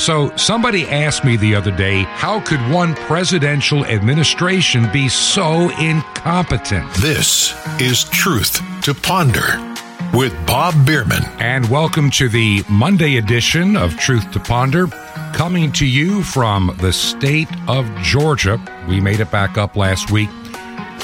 [0.00, 6.90] So, somebody asked me the other day, how could one presidential administration be so incompetent?
[6.94, 9.76] This is Truth to Ponder
[10.14, 11.22] with Bob Bierman.
[11.38, 14.86] And welcome to the Monday edition of Truth to Ponder,
[15.34, 18.58] coming to you from the state of Georgia.
[18.88, 20.30] We made it back up last week.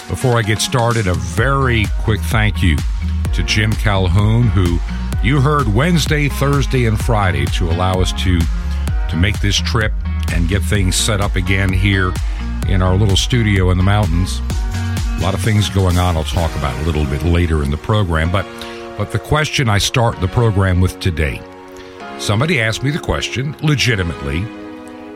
[0.08, 2.78] Before I get started, a very quick thank you
[3.34, 4.78] to Jim Calhoun, who
[5.22, 8.40] you heard Wednesday, Thursday, and Friday to allow us to
[9.10, 9.92] to make this trip
[10.32, 12.12] and get things set up again here
[12.68, 14.40] in our little studio in the mountains.
[14.40, 17.76] A lot of things going on I'll talk about a little bit later in the
[17.76, 18.46] program, but
[18.98, 21.40] but the question I start the program with today.
[22.18, 24.40] Somebody asked me the question legitimately,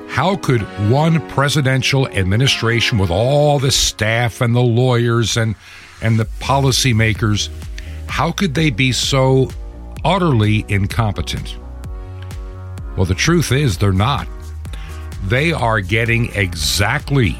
[0.09, 0.60] how could
[0.91, 5.54] one presidential administration with all the staff and the lawyers and
[6.02, 7.48] and the policymakers
[8.10, 9.51] how could they be so
[10.04, 11.57] utterly incompetent?
[12.97, 14.29] Well, the truth is they're not.
[15.25, 17.37] They are getting exactly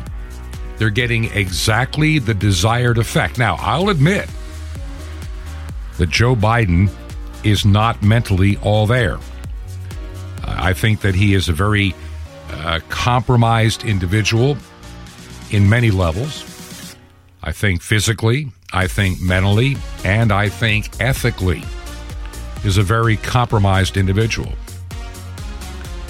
[0.81, 3.37] they're getting exactly the desired effect.
[3.37, 4.31] Now, I'll admit
[5.99, 6.91] that Joe Biden
[7.45, 9.19] is not mentally all there.
[10.43, 11.95] I think that he is a very
[12.51, 14.57] uh, compromised individual
[15.51, 16.97] in many levels.
[17.43, 21.63] I think physically, I think mentally, and I think ethically
[22.65, 24.55] is a very compromised individual.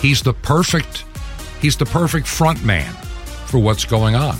[0.01, 1.05] He's the perfect
[1.61, 2.93] he's the perfect front man
[3.47, 4.39] for what's going on.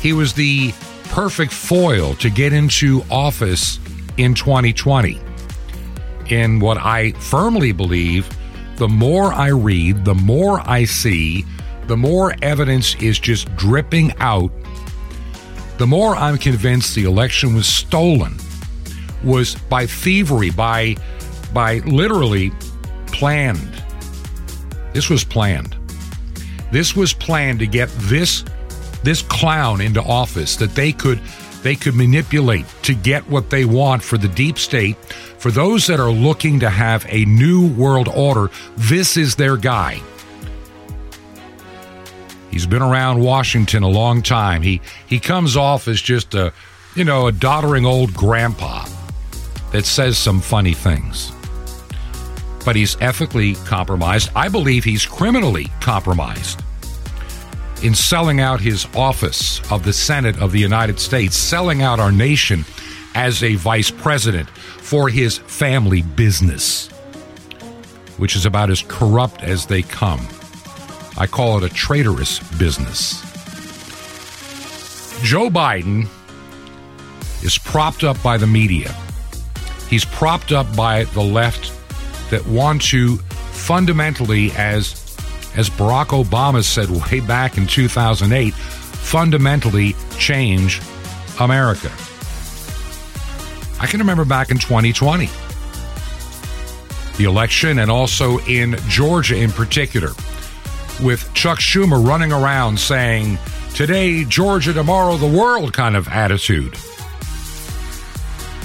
[0.00, 0.72] He was the
[1.04, 3.78] perfect foil to get into office
[4.16, 5.20] in 2020.
[6.30, 8.28] In what I firmly believe,
[8.76, 11.44] the more I read, the more I see,
[11.86, 14.52] the more evidence is just dripping out,
[15.78, 18.36] the more I'm convinced the election was stolen,
[19.22, 20.96] was by thievery, by
[21.52, 22.52] by literally
[23.08, 23.82] planned
[24.92, 25.76] this was planned.
[26.72, 28.44] This was planned to get this
[29.02, 31.20] this clown into office that they could
[31.62, 34.96] they could manipulate to get what they want for the deep state.
[35.38, 40.00] For those that are looking to have a new world order, this is their guy.
[42.50, 44.62] He's been around Washington a long time.
[44.62, 46.52] He he comes off as just a
[46.96, 48.84] you know, a doddering old grandpa
[49.70, 51.32] that says some funny things
[52.64, 54.30] but he's ethically compromised.
[54.34, 56.62] I believe he's criminally compromised
[57.82, 62.12] in selling out his office of the Senate of the United States, selling out our
[62.12, 62.64] nation
[63.14, 66.88] as a vice president for his family business,
[68.18, 70.20] which is about as corrupt as they come.
[71.16, 73.22] I call it a traitorous business.
[75.22, 76.06] Joe Biden
[77.42, 78.94] is propped up by the media.
[79.88, 81.72] He's propped up by the left
[82.30, 84.96] that want to fundamentally, as
[85.56, 90.80] as Barack Obama said way back in 2008, fundamentally change
[91.40, 91.90] America.
[93.80, 95.28] I can remember back in 2020,
[97.16, 100.10] the election, and also in Georgia in particular,
[101.02, 103.38] with Chuck Schumer running around saying,
[103.74, 106.76] Today, Georgia, tomorrow, the world kind of attitude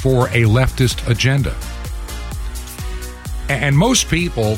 [0.02, 1.56] for a leftist agenda.
[3.50, 4.58] And most people,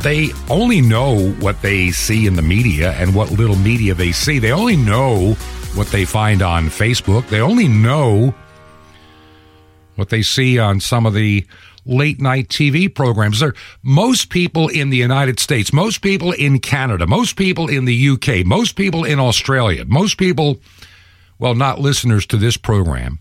[0.00, 4.38] they only know what they see in the media and what little media they see.
[4.38, 5.34] They only know
[5.74, 7.28] what they find on Facebook.
[7.28, 8.34] They only know
[9.96, 11.46] what they see on some of the
[11.84, 13.40] late night TV programs.
[13.40, 18.08] There, most people in the United States, most people in Canada, most people in the
[18.10, 20.60] UK, most people in Australia, most people,
[21.38, 23.18] well, not listeners to this program,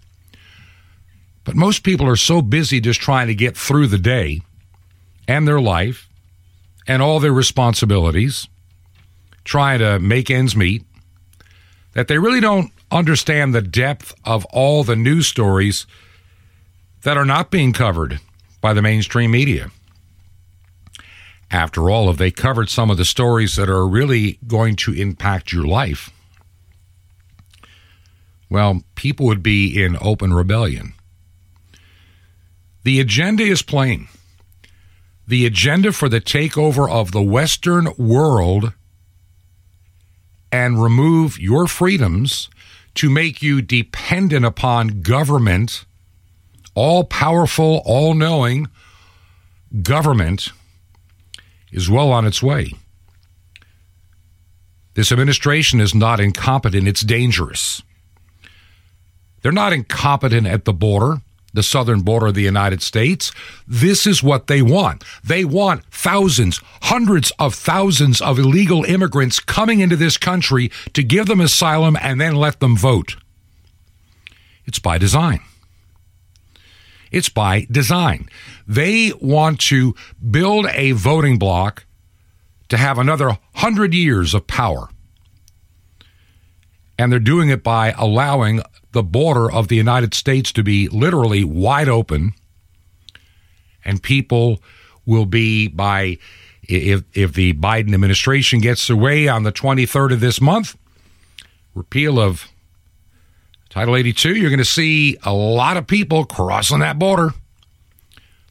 [1.44, 4.42] but most people are so busy just trying to get through the day
[5.28, 6.10] and their life
[6.88, 8.48] and all their responsibilities,
[9.44, 10.84] trying to make ends meet,
[11.94, 15.88] that they really don't understand the depth of all the news stories
[17.04, 18.20] that are not being covered
[18.62, 19.72] by the mainstream media.
[21.52, 25.52] After all, if they covered some of the stories that are really going to impact
[25.52, 26.10] your life,
[28.50, 30.94] well, people would be in open rebellion.
[32.84, 34.08] The agenda is plain
[35.28, 38.74] the agenda for the takeover of the Western world
[40.52, 42.50] and remove your freedoms
[42.96, 45.86] to make you dependent upon government,
[46.76, 48.68] all powerful, all knowing
[49.82, 50.50] government,
[51.72, 52.72] is well on its way.
[54.94, 57.82] This administration is not incompetent, it's dangerous.
[59.42, 61.22] They're not incompetent at the border.
[61.56, 63.32] The southern border of the United States.
[63.68, 65.04] This is what they want.
[65.24, 71.26] They want thousands, hundreds of thousands of illegal immigrants coming into this country to give
[71.26, 73.16] them asylum and then let them vote.
[74.66, 75.42] It's by design.
[77.12, 78.30] It's by design.
[78.68, 79.96] They want to
[80.30, 81.86] build a voting bloc
[82.70, 84.90] to have another hundred years of power.
[86.98, 88.62] And they're doing it by allowing
[88.96, 92.34] the border of the United States to be literally wide open.
[93.84, 94.64] And people
[95.06, 96.18] will be by
[96.64, 100.76] if if the Biden administration gets away on the 23rd of this month,
[101.76, 102.48] repeal of
[103.70, 107.32] Title 82, you're going to see a lot of people crossing that border.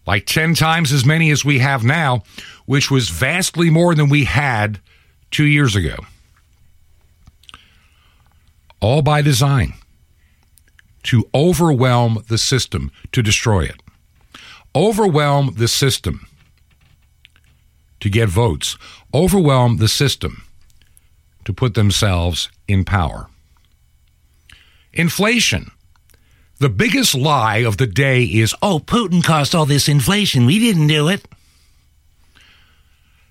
[0.06, 2.23] Like 10 times as many as we have now,
[2.67, 4.79] which was vastly more than we had
[5.31, 5.97] two years ago.
[8.81, 9.73] All by design
[11.05, 13.81] to overwhelm the system, to destroy it.
[14.75, 16.27] Overwhelm the system
[18.01, 18.77] to get votes.
[19.15, 20.45] Overwhelm the system
[21.45, 23.29] to put themselves in power.
[24.93, 25.71] Inflation.
[26.59, 30.47] The biggest lie of the day is, oh, Putin caused all this inflation.
[30.47, 31.27] We didn't do it.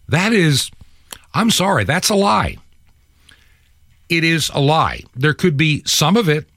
[0.08, 0.70] That is,
[1.34, 2.58] I'm sorry, that's a lie.
[4.10, 5.04] It is a lie.
[5.16, 6.48] There could be some of it,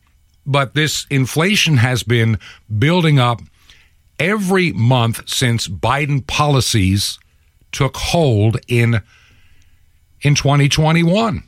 [0.46, 2.38] but this inflation has been
[2.78, 3.40] building up
[4.18, 7.18] every month since Biden policies
[7.72, 9.02] took hold in
[10.22, 11.42] in 2021.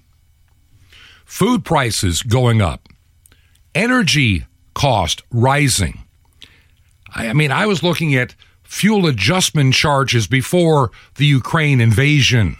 [1.24, 2.88] Food prices going up
[3.74, 6.02] energy cost rising.
[7.14, 8.34] I mean, I was looking at
[8.64, 12.56] fuel adjustment charges before the Ukraine invasion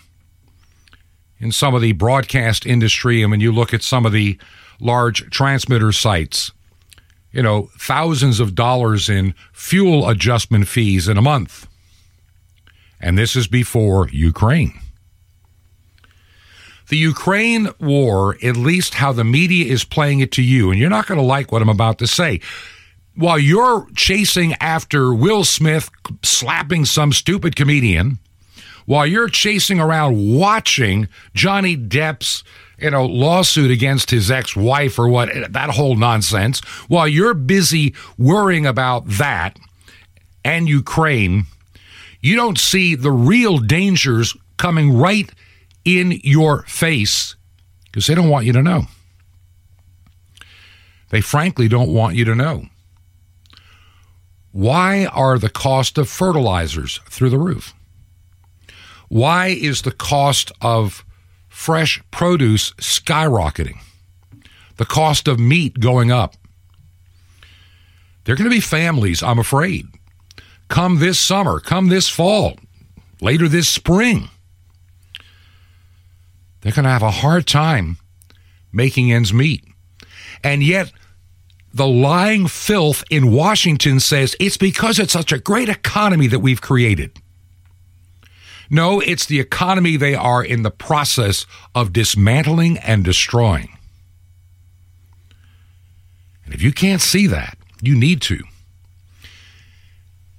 [1.38, 3.22] in some of the broadcast industry.
[3.22, 4.38] And when you look at some of the
[4.80, 6.52] large transmitter sites,
[7.32, 11.66] you know, thousands of dollars in fuel adjustment fees in a month.
[13.00, 14.78] And this is before Ukraine.
[16.88, 20.88] The Ukraine war, at least how the media is playing it to you, and you're
[20.88, 22.40] not going to like what I'm about to say.
[23.14, 25.90] While you're chasing after Will Smith
[26.22, 28.18] slapping some stupid comedian,
[28.86, 32.42] while you're chasing around watching Johnny Depp's
[32.78, 38.66] you know lawsuit against his ex-wife or what that whole nonsense, while you're busy worrying
[38.66, 39.58] about that
[40.44, 41.46] and Ukraine,
[42.20, 45.30] you don't see the real dangers coming right
[45.84, 47.36] in your face
[47.84, 48.84] because they don't want you to know.
[51.10, 52.66] They frankly don't want you to know.
[54.52, 57.74] Why are the cost of fertilizers through the roof?
[59.08, 61.04] Why is the cost of
[61.58, 63.78] fresh produce skyrocketing?
[64.76, 66.36] The cost of meat going up?
[68.24, 69.86] There are going to be families, I'm afraid,
[70.68, 72.58] come this summer, come this fall,
[73.20, 74.28] later this spring
[76.60, 77.98] they're going to have a hard time
[78.72, 79.64] making ends meet.
[80.42, 80.92] And yet,
[81.72, 86.60] the lying filth in Washington says it's because it's such a great economy that we've
[86.60, 87.16] created.
[88.70, 93.76] No, it's the economy they are in the process of dismantling and destroying.
[96.44, 98.40] And if you can't see that, you need to.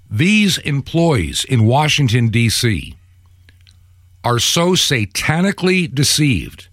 [0.09, 2.95] These employees in Washington, D.C.,
[4.23, 6.67] are so satanically deceived.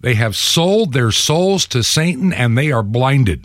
[0.00, 3.44] They have sold their souls to Satan and they are blinded.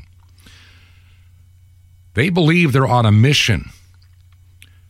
[2.13, 3.71] They believe they're on a mission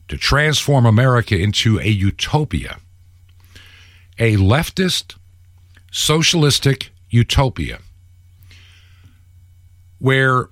[0.08, 2.78] to transform America into a utopia,
[4.20, 5.16] a leftist,
[5.92, 7.80] socialistic utopia,
[10.00, 10.50] where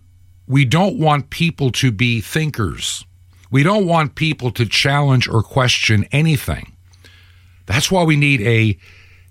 [0.47, 3.05] we don't want people to be thinkers.
[3.51, 6.75] We don't want people to challenge or question anything.
[7.65, 8.77] That's why we need a,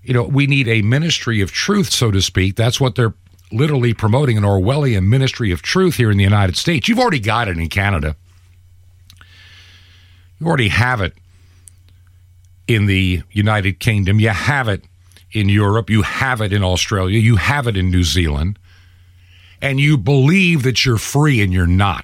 [0.01, 2.55] you know, we need a ministry of truth, so to speak.
[2.55, 3.13] That's what they're
[3.51, 6.87] literally promoting an Orwellian ministry of truth here in the United States.
[6.87, 8.15] You've already got it in Canada.
[10.43, 11.13] You already have it
[12.67, 14.19] in the United Kingdom.
[14.19, 14.83] You have it
[15.31, 15.89] in Europe.
[15.89, 17.17] You have it in Australia.
[17.17, 18.59] You have it in New Zealand.
[19.61, 22.03] And you believe that you're free and you're not.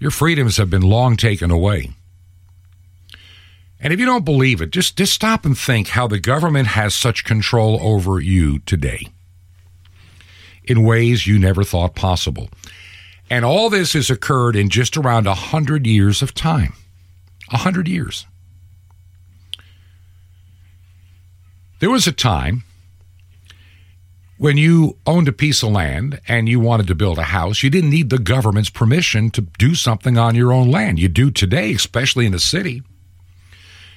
[0.00, 1.90] Your freedoms have been long taken away.
[3.78, 6.92] And if you don't believe it, just, just stop and think how the government has
[6.92, 9.06] such control over you today
[10.64, 12.48] in ways you never thought possible.
[13.28, 16.74] And all this has occurred in just around a hundred years of time.
[17.50, 18.26] A hundred years.
[21.78, 22.64] There was a time
[24.38, 27.70] when you owned a piece of land and you wanted to build a house, you
[27.70, 30.98] didn't need the government's permission to do something on your own land.
[30.98, 32.82] You do today, especially in the city.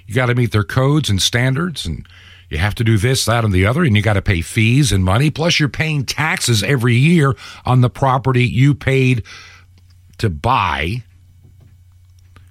[0.08, 2.08] You got to meet their codes and standards, and
[2.50, 4.92] you have to do this, that, and the other, and you got to pay fees
[4.92, 5.30] and money.
[5.30, 9.24] Plus, you're paying taxes every year on the property you paid
[10.18, 11.04] to buy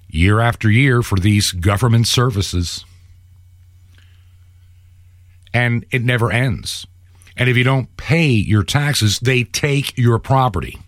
[0.07, 2.85] year after year for these government services.
[5.53, 6.87] And it never ends.
[7.35, 10.79] And if you don't pay your taxes, they take your property.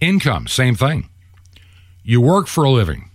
[0.00, 1.08] Income, same thing.
[2.02, 3.09] You work for a living.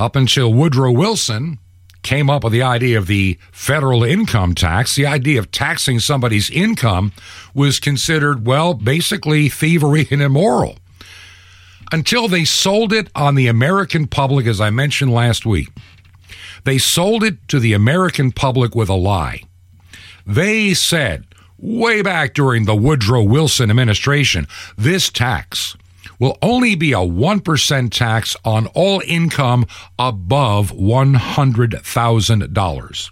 [0.00, 1.58] Up until Woodrow Wilson
[2.02, 6.48] came up with the idea of the federal income tax, the idea of taxing somebody's
[6.48, 7.12] income
[7.52, 10.78] was considered, well, basically thievery and immoral.
[11.92, 15.68] Until they sold it on the American public, as I mentioned last week.
[16.64, 19.42] They sold it to the American public with a lie.
[20.24, 21.26] They said,
[21.58, 25.76] way back during the Woodrow Wilson administration, this tax
[26.20, 29.66] will only be a 1% tax on all income
[29.98, 33.10] above $100,000.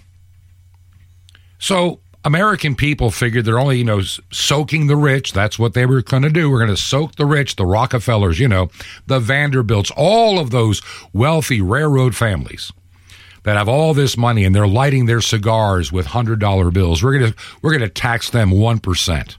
[1.59, 4.01] So American people figured they're only, you know,
[4.33, 5.33] soaking the rich.
[5.33, 6.51] That's what they were going to do.
[6.51, 8.71] We're going to soak the rich, the Rockefellers, you know,
[9.07, 10.81] the Vanderbilts, all of those
[11.13, 12.73] wealthy railroad families
[13.43, 17.03] that have all this money and they're lighting their cigars with $100 bills.
[17.03, 19.37] We're going to we're going to tax them 1%.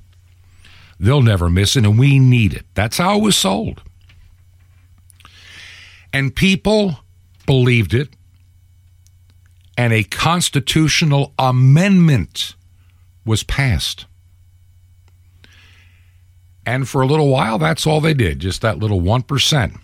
[1.00, 2.66] They'll never miss it and we need it.
[2.76, 3.82] That's how it was sold.
[6.16, 7.00] And people
[7.46, 8.08] believed it.
[9.78, 12.56] And a constitutional amendment
[13.26, 14.06] was passed.
[16.66, 19.78] And for a little while, that's all they did, just that little 1%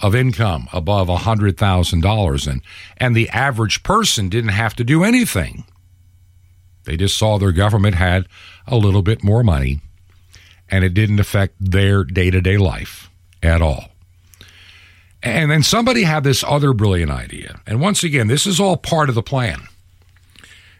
[0.00, 2.46] of income above $100,000.
[2.50, 2.62] And,
[2.96, 5.64] and the average person didn't have to do anything.
[6.84, 8.26] They just saw their government had
[8.66, 9.80] a little bit more money,
[10.70, 13.10] and it didn't affect their day to day life
[13.42, 13.90] at all.
[15.22, 17.60] And then somebody had this other brilliant idea.
[17.66, 19.62] And once again, this is all part of the plan.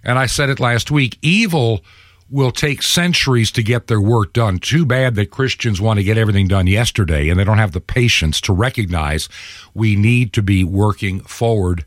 [0.02, 1.84] And I said it last week evil
[2.30, 4.58] will take centuries to get their work done.
[4.58, 7.80] Too bad that Christians want to get everything done yesterday and they don't have the
[7.80, 9.28] patience to recognize
[9.74, 11.84] we need to be working forward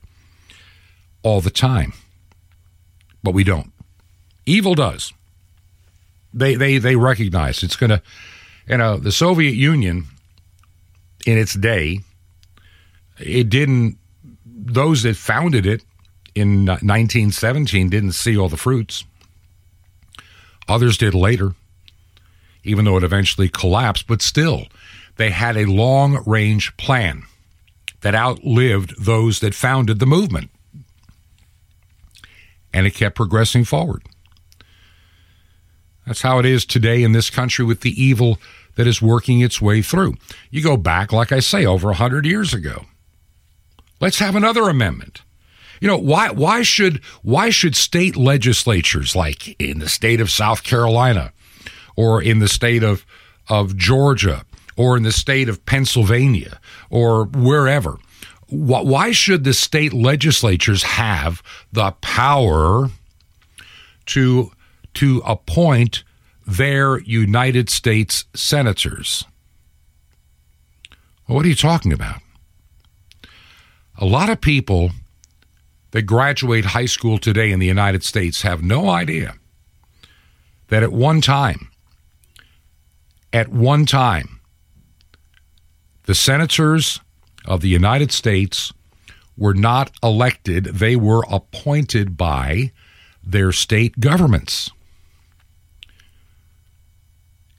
[1.24, 1.93] all the time.
[3.24, 3.72] But we don't.
[4.45, 5.13] Evil does.
[6.33, 8.01] They they they recognize it's going to
[8.67, 10.05] you know, the Soviet Union
[11.25, 12.00] in its day
[13.25, 13.98] it didn't
[14.46, 15.84] those that founded it
[16.36, 19.03] in 1917 didn't see all the fruits.
[20.68, 21.53] Others did later,
[22.63, 24.68] even though it eventually collapsed, but still,
[25.18, 27.24] they had a long range plan
[28.01, 30.50] that outlived those that founded the movement.
[32.74, 34.03] And it kept progressing forward.
[36.06, 38.39] That's how it is today in this country with the evil
[38.75, 40.15] that is working its way through.
[40.50, 42.86] You go back, like I say, over 100 years ago.
[44.00, 45.21] Let's have another amendment.
[45.79, 50.63] You know, why why should why should state legislatures like in the state of South
[50.63, 51.33] Carolina
[51.95, 53.05] or in the state of
[53.50, 54.45] of Georgia
[54.77, 56.59] or in the state of Pennsylvania
[56.89, 57.97] or wherever
[58.53, 62.89] why should the state legislatures have the power
[64.05, 64.51] to
[64.93, 66.03] to appoint
[66.45, 69.25] their United States senators?
[71.27, 72.21] Well, what are you talking about?
[74.03, 74.91] A lot of people
[75.91, 79.36] that graduate high school today in the United States have no idea
[80.67, 81.69] that at one time,
[83.31, 84.41] at one time,
[86.03, 87.00] the senators
[87.45, 88.74] of the United States
[89.38, 92.74] were not elected, they were appointed by
[93.24, 94.69] their state governments.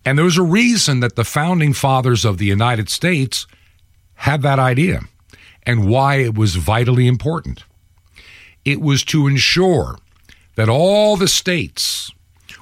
[0.05, 3.47] And there was a reason that the founding fathers of the United States
[4.17, 5.01] had that idea
[5.67, 7.65] and why it was vitally important.
[8.65, 9.99] It was to ensure
[10.57, 12.11] that all the states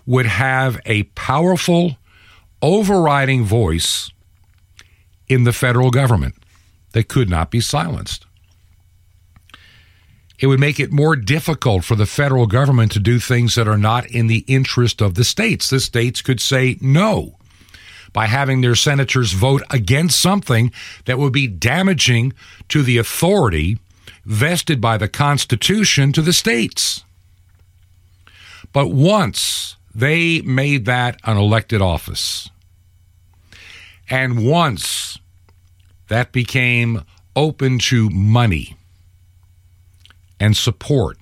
[0.06, 1.96] would have a powerful
[2.60, 4.10] overriding voice
[5.28, 6.34] in the federal government
[6.92, 8.26] that could not be silenced.
[10.38, 13.78] It would make it more difficult for the federal government to do things that are
[13.78, 15.70] not in the interest of the states.
[15.70, 17.36] The states could say no
[18.12, 20.72] by having their senators vote against something
[21.06, 22.32] that would be damaging
[22.68, 23.78] to the authority
[24.24, 27.04] vested by the Constitution to the states.
[28.72, 32.48] But once they made that an elected office,
[34.08, 35.18] and once
[36.08, 37.02] that became
[37.34, 38.76] open to money
[40.38, 41.18] and support,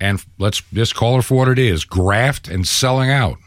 [0.00, 3.38] and let's just call it for what it is graft and selling out.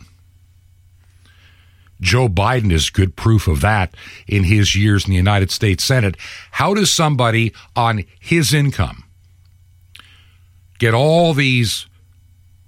[2.02, 3.94] Joe Biden is good proof of that
[4.28, 6.16] in his years in the United States Senate.
[6.52, 9.04] How does somebody on his income
[10.80, 11.86] get all these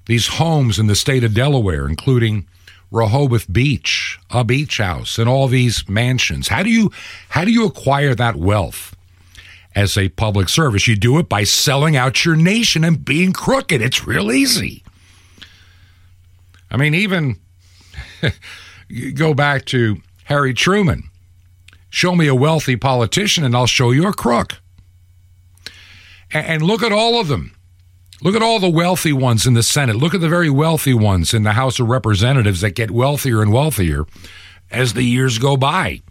[0.06, 2.48] these homes in the state of Delaware, including
[2.92, 6.50] Rehoboth Beach, a beach house, and all these mansions?
[6.50, 6.92] How do you
[7.30, 8.96] how do you acquire that wealth
[9.76, 10.88] as a public service?
[10.88, 13.82] You do it by selling out your nation and being crooked.
[13.82, 14.84] It's real easy.
[16.70, 17.38] I mean, even
[19.14, 21.04] go back to Harry Truman.
[21.90, 24.62] Show me a wealthy politician and I'll show you a crook.
[26.32, 27.56] And look at all of them.
[28.22, 29.98] Look at all the wealthy ones in the Senate.
[29.98, 33.52] Look at the very wealthy ones in the House of Representatives that get wealthier and
[33.52, 34.06] wealthier
[34.72, 36.02] as the years go by.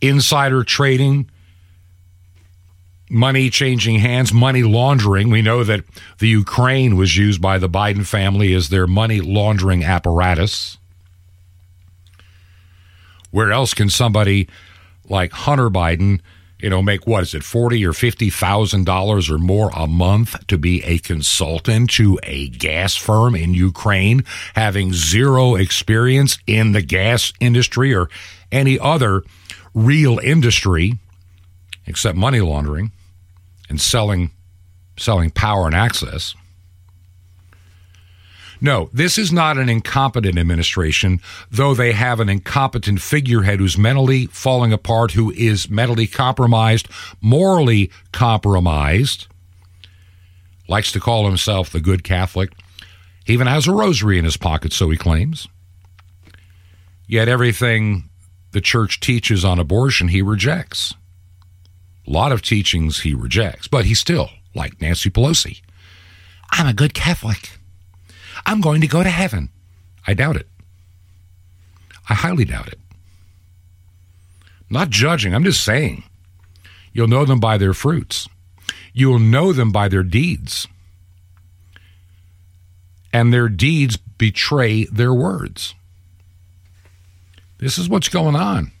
[0.00, 1.30] Insider trading,
[3.10, 5.30] money changing hands, money laundering.
[5.30, 5.84] We know that
[6.18, 10.78] the Ukraine was used by the Biden family as their money laundering apparatus.
[13.32, 14.48] Where else can somebody
[15.08, 16.20] like Hunter Biden,
[16.60, 20.46] you know, make what is it, forty or fifty thousand dollars or more a month
[20.46, 24.24] to be a consultant to a gas firm in Ukraine,
[24.54, 28.08] having zero experience in the gas industry or
[28.52, 29.24] any other
[29.74, 30.98] real industry
[31.86, 32.92] except money laundering
[33.68, 34.30] and selling
[34.98, 36.34] selling power and access.
[38.62, 44.26] No, this is not an incompetent administration, though they have an incompetent figurehead who's mentally
[44.26, 46.86] falling apart, who is mentally compromised,
[47.20, 49.26] morally compromised,
[50.68, 52.52] likes to call himself the good Catholic,
[53.24, 55.48] he even has a rosary in his pocket, so he claims.
[57.08, 58.10] Yet everything
[58.52, 60.94] the church teaches on abortion, he rejects.
[62.06, 65.62] A lot of teachings he rejects, but he's still like Nancy Pelosi.
[66.52, 67.58] I'm a good Catholic.
[68.46, 69.50] I'm going to go to heaven.
[70.06, 70.48] I doubt it.
[72.08, 72.78] I highly doubt it.
[74.42, 76.04] I'm not judging, I'm just saying.
[76.92, 78.28] You'll know them by their fruits.
[78.92, 80.68] You will know them by their deeds.
[83.12, 85.74] And their deeds betray their words.
[87.58, 88.72] This is what's going on.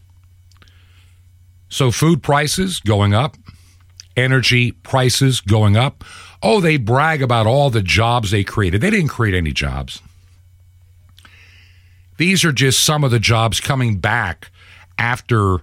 [1.68, 3.36] So, food prices going up,
[4.16, 6.04] energy prices going up.
[6.42, 8.80] Oh, they brag about all the jobs they created.
[8.80, 10.02] They didn't create any jobs.
[12.16, 14.50] These are just some of the jobs coming back
[14.98, 15.58] after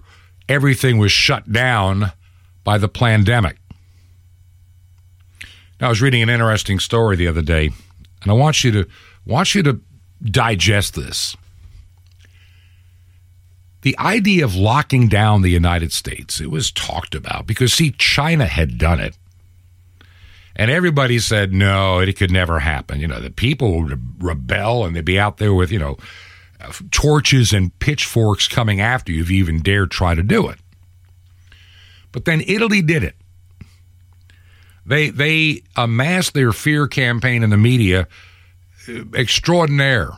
[0.48, 2.12] everything was shut down
[2.64, 3.56] by the pandemic.
[5.80, 7.70] Now, I was reading an interesting story the other day,
[8.22, 8.86] and I want you to
[9.24, 9.80] want you to
[10.22, 11.36] digest this.
[13.82, 18.44] The idea of locking down the United States, it was talked about because see China
[18.44, 19.16] had done it.
[20.60, 23.00] And everybody said, no, it could never happen.
[23.00, 25.96] You know, the people would rebel and they'd be out there with, you know,
[26.90, 30.58] torches and pitchforks coming after you if you even dare try to do it.
[32.12, 33.16] But then Italy did it.
[34.84, 38.06] They they amassed their fear campaign in the media
[38.86, 40.10] uh, extraordinaire.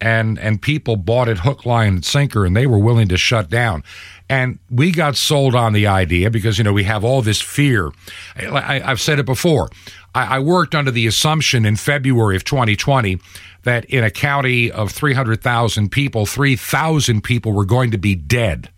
[0.00, 3.50] And and people bought it hook, line, and sinker, and they were willing to shut
[3.50, 3.82] down.
[4.28, 7.90] And we got sold on the idea because, you know, we have all this fear.
[8.36, 9.70] I, have said it before.
[10.14, 13.18] I, I worked under the assumption in February of 2020
[13.62, 18.68] that in a county of 300,000 people, 3,000 people were going to be dead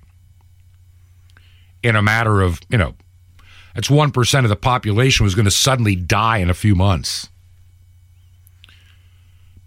[1.82, 2.94] in a matter of, you know,
[3.74, 7.28] that's 1% of the population was going to suddenly die in a few months.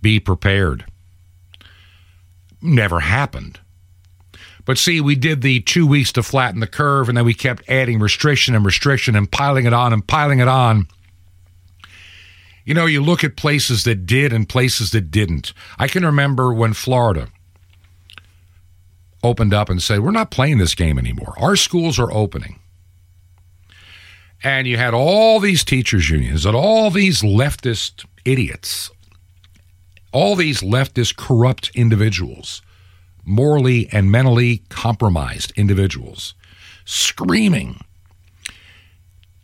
[0.02, 0.86] Be prepared.
[2.64, 3.60] Never happened.
[4.66, 7.70] But see, we did the two weeks to flatten the curve, and then we kept
[7.70, 10.88] adding restriction and restriction and piling it on and piling it on.
[12.64, 15.54] You know, you look at places that did and places that didn't.
[15.78, 17.28] I can remember when Florida
[19.22, 21.34] opened up and said, We're not playing this game anymore.
[21.38, 22.60] Our schools are opening.
[24.44, 28.92] And you had all these teachers' unions and all these leftist idiots,
[30.14, 32.62] all these leftist corrupt individuals
[33.26, 36.34] morally and mentally compromised individuals
[36.86, 37.80] screaming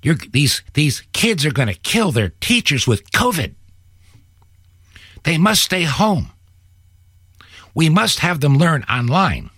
[0.02, 3.54] these, these kids are going to kill their teachers with COVID.
[5.24, 6.32] They must stay home.
[7.76, 9.50] We must have them learn online.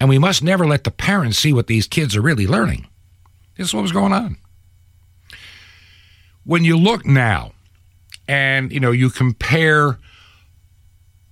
[0.00, 2.88] And we must never let the parents see what these kids are really learning.
[3.56, 4.36] This is what was going on.
[6.44, 7.52] When you look now
[8.32, 9.98] and you know you compare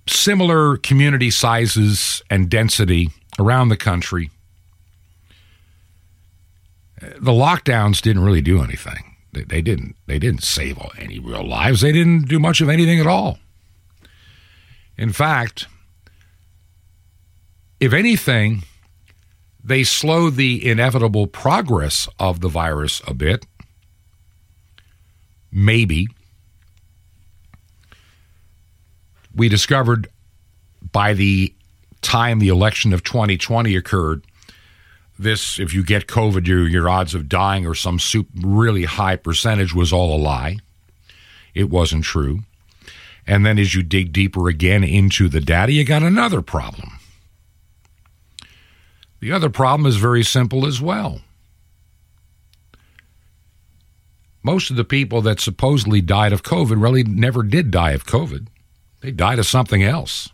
[0.07, 3.09] similar community sizes and density
[3.39, 4.29] around the country,
[6.99, 9.15] the lockdowns didn't really do anything.
[9.33, 9.95] They, they didn't.
[10.05, 11.81] They didn't save any real lives.
[11.81, 13.39] They didn't do much of anything at all.
[14.95, 15.65] In fact,
[17.79, 18.61] if anything,
[19.63, 23.47] they slowed the inevitable progress of the virus a bit.
[25.51, 26.07] Maybe.
[29.35, 30.07] We discovered
[30.91, 31.53] by the
[32.01, 34.25] time the election of 2020 occurred,
[35.17, 37.99] this, if you get COVID, your, your odds of dying or some
[38.35, 40.57] really high percentage was all a lie.
[41.53, 42.39] It wasn't true.
[43.27, 46.99] And then as you dig deeper again into the data, you got another problem.
[49.19, 51.21] The other problem is very simple as well.
[54.43, 58.47] Most of the people that supposedly died of COVID really never did die of COVID.
[59.01, 60.29] They died of something else.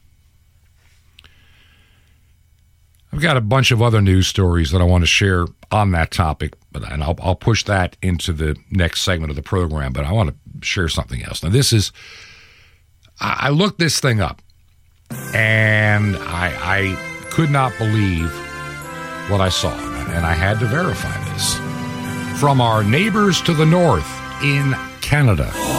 [3.12, 6.12] I've got a bunch of other news stories that I want to share on that
[6.12, 9.94] topic, but and I'll, I'll push that into the next segment of the program.
[9.94, 11.42] But I want to share something else.
[11.42, 11.92] Now, this is
[13.20, 14.42] I, I looked this thing up,
[15.34, 18.32] and I, I could not believe
[19.30, 19.74] what I saw,
[20.10, 21.56] and I had to verify this
[22.40, 24.08] from our neighbors to the north
[24.44, 25.50] in Canada.
[25.54, 25.78] Oh,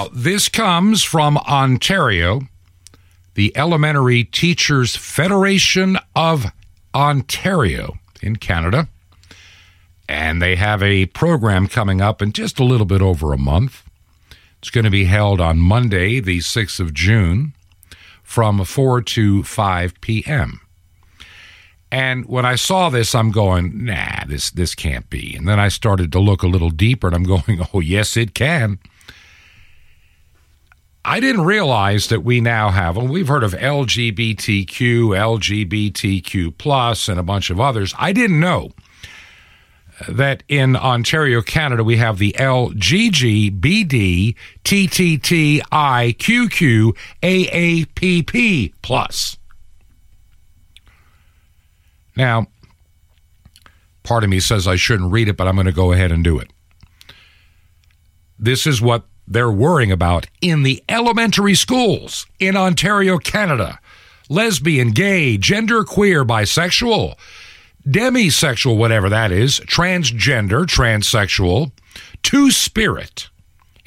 [0.00, 2.48] Now, this comes from Ontario,
[3.34, 6.46] the Elementary Teachers Federation of
[6.94, 8.88] Ontario in Canada.
[10.08, 13.84] And they have a program coming up in just a little bit over a month.
[14.60, 17.52] It's going to be held on Monday, the 6th of June,
[18.22, 20.62] from 4 to 5 p.m.
[21.92, 25.36] And when I saw this, I'm going, nah, this, this can't be.
[25.36, 28.32] And then I started to look a little deeper and I'm going, oh, yes, it
[28.32, 28.78] can.
[31.04, 37.18] I didn't realize that we now have, well, we've heard of LGBTQ, LGBTQ plus, and
[37.18, 37.94] a bunch of others.
[37.98, 38.70] I didn't know
[40.08, 44.34] that in Ontario, Canada, we have the LGGBD,
[44.64, 45.62] TTTIQQ,
[48.82, 49.36] plus.
[52.16, 52.46] Now,
[54.02, 56.24] part of me says I shouldn't read it, but I'm going to go ahead and
[56.24, 56.50] do it.
[58.38, 63.78] This is what they're worrying about in the elementary schools in Ontario, Canada.
[64.28, 67.14] Lesbian, gay, gender queer, bisexual,
[67.86, 71.70] demisexual, whatever that is, transgender, transsexual,
[72.22, 73.28] two spirit,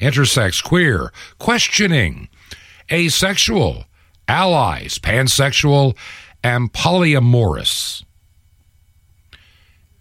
[0.00, 2.28] intersex, queer, questioning,
[2.90, 3.84] asexual,
[4.26, 5.96] allies, pansexual,
[6.42, 8.02] and polyamorous.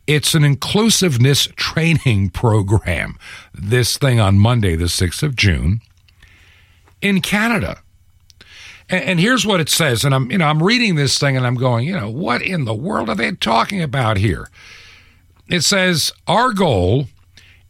[0.05, 3.17] It's an inclusiveness training program.
[3.53, 5.81] This thing on Monday, the 6th of June,
[7.01, 7.79] in Canada.
[8.89, 10.03] And, here's what it says.
[10.03, 12.65] And I'm, you know, I'm reading this thing and I'm going, you know, what in
[12.65, 14.49] the world are they talking about here?
[15.49, 17.07] It says, our goal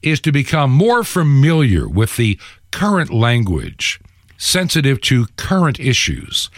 [0.01, 2.37] is to become more familiar with the
[2.71, 3.99] current language
[4.37, 6.49] sensitive to current issues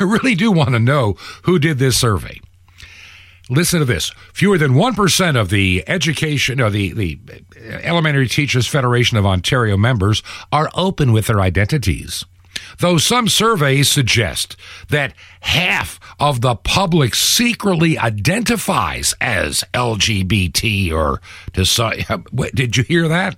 [0.00, 2.40] I really do want to know who did this survey.
[3.50, 4.10] Listen to this.
[4.34, 7.18] Fewer than 1% of the education or the, the
[7.82, 12.24] Elementary Teachers Federation of Ontario members are open with their identities
[12.78, 14.56] though some surveys suggest
[14.88, 21.20] that half of the public secretly identifies as LGBT or
[21.52, 22.22] to
[22.54, 23.36] did you hear that?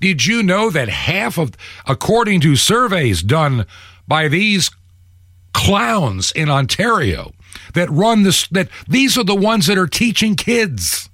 [0.00, 1.52] Did you know that half of
[1.86, 3.66] according to surveys done
[4.06, 4.70] by these
[5.58, 7.32] clowns in Ontario,
[7.74, 11.08] that run this, that these are the ones that are teaching kids.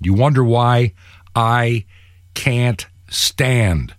[0.00, 0.92] You wonder why
[1.34, 1.86] I
[2.34, 3.94] can't stand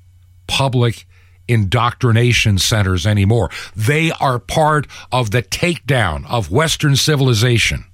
[0.47, 1.05] public
[1.49, 3.49] indoctrination centers anymore.
[3.75, 7.85] They are part of the takedown of Western civilization.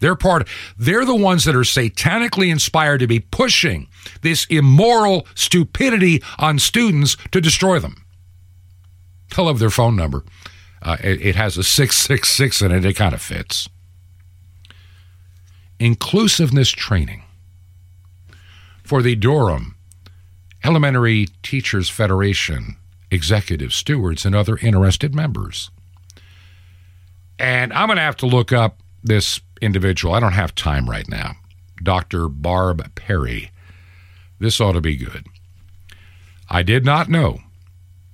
[0.00, 3.88] They're part, they're the ones that are satanically inspired to be pushing
[4.20, 8.04] this immoral stupidity on students to destroy them.
[9.36, 10.24] I love their phone number.
[10.82, 12.84] Uh, it, it has a 666 in it.
[12.84, 13.68] It kind of fits.
[15.80, 17.24] Inclusiveness training
[18.84, 19.74] for the Durham
[20.64, 22.76] Elementary Teachers Federation
[23.10, 25.70] executive stewards and other interested members.
[27.38, 30.14] And I'm going to have to look up this individual.
[30.14, 31.32] I don't have time right now.
[31.82, 32.28] Dr.
[32.28, 33.50] Barb Perry.
[34.38, 35.26] This ought to be good.
[36.48, 37.40] I did not know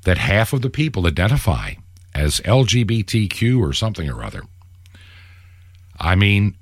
[0.04, 1.74] that half of the people identify
[2.14, 4.42] as LGBTQ or something or other.
[5.98, 6.56] I mean,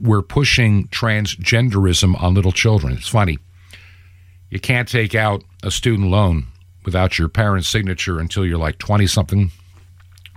[0.00, 2.94] we're pushing transgenderism on little children.
[2.94, 3.38] It's funny.
[4.50, 6.46] You can't take out a student loan
[6.84, 9.50] without your parent's signature until you're like 20 something,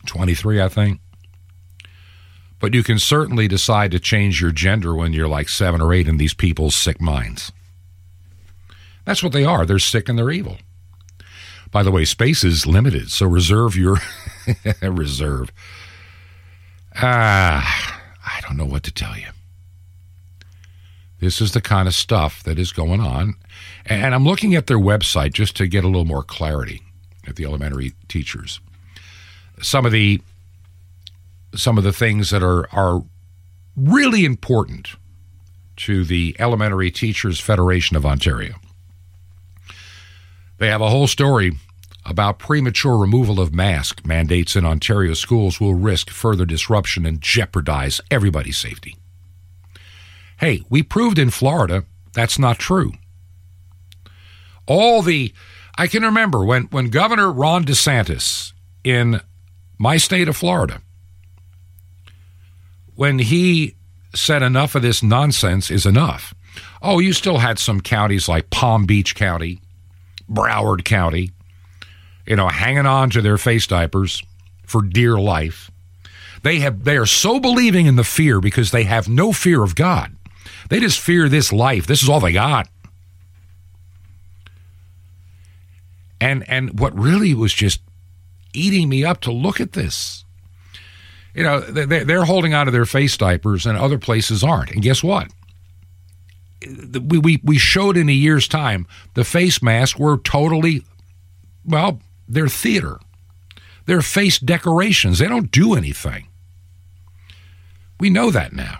[0.05, 0.99] 23, I think.
[2.59, 6.07] But you can certainly decide to change your gender when you're like seven or eight
[6.07, 7.51] in these people's sick minds.
[9.05, 9.65] That's what they are.
[9.65, 10.57] They're sick and they're evil.
[11.71, 13.97] By the way, space is limited, so reserve your
[14.81, 15.51] reserve.
[16.95, 19.27] Ah, I don't know what to tell you.
[21.21, 23.35] This is the kind of stuff that is going on.
[23.85, 26.81] And I'm looking at their website just to get a little more clarity
[27.27, 28.59] at the elementary teachers.
[29.61, 30.19] Some of the
[31.53, 33.03] some of the things that are are
[33.75, 34.95] really important
[35.77, 38.55] to the Elementary Teachers Federation of Ontario.
[40.57, 41.53] They have a whole story
[42.03, 48.01] about premature removal of mask mandates in Ontario schools will risk further disruption and jeopardize
[48.09, 48.95] everybody's safety.
[50.41, 52.93] Hey, we proved in Florida that's not true.
[54.65, 55.31] All the
[55.77, 58.51] I can remember when when Governor Ron DeSantis
[58.83, 59.21] in
[59.77, 60.81] my state of Florida
[62.95, 63.75] when he
[64.15, 66.33] said enough of this nonsense is enough.
[66.81, 69.61] Oh, you still had some counties like Palm Beach County,
[70.27, 71.29] Broward County,
[72.25, 74.23] you know, hanging on to their face diapers
[74.65, 75.69] for dear life.
[76.41, 79.75] They have they are so believing in the fear because they have no fear of
[79.75, 80.15] God.
[80.71, 81.85] They just fear this life.
[81.85, 82.69] This is all they got.
[86.21, 87.81] And and what really was just
[88.53, 90.23] eating me up to look at this.
[91.33, 94.71] You know, they're holding onto their face diapers and other places aren't.
[94.71, 95.27] And guess what?
[96.61, 100.85] We, we, we showed in a year's time the face masks were totally,
[101.65, 102.97] well, they're theater.
[103.87, 105.19] They're face decorations.
[105.19, 106.27] They don't do anything.
[107.99, 108.79] We know that now.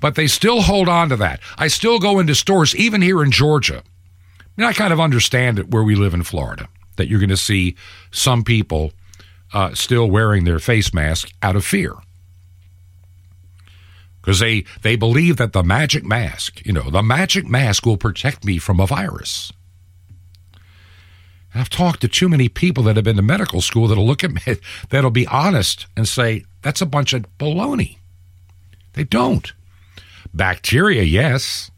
[0.00, 1.40] But they still hold on to that.
[1.58, 3.82] I still go into stores, even here in Georgia.
[4.40, 7.28] I, mean, I kind of understand it where we live in Florida, that you're going
[7.28, 7.76] to see
[8.10, 8.92] some people
[9.52, 11.94] uh, still wearing their face mask out of fear.
[14.20, 18.44] Because they, they believe that the magic mask, you know, the magic mask will protect
[18.44, 19.52] me from a virus.
[21.54, 24.32] I've talked to too many people that have been to medical school that'll look at
[24.32, 24.56] me,
[24.90, 27.98] that'll be honest and say, that's a bunch of baloney.
[28.92, 29.52] They don't.
[30.32, 31.70] Bacteria, yes.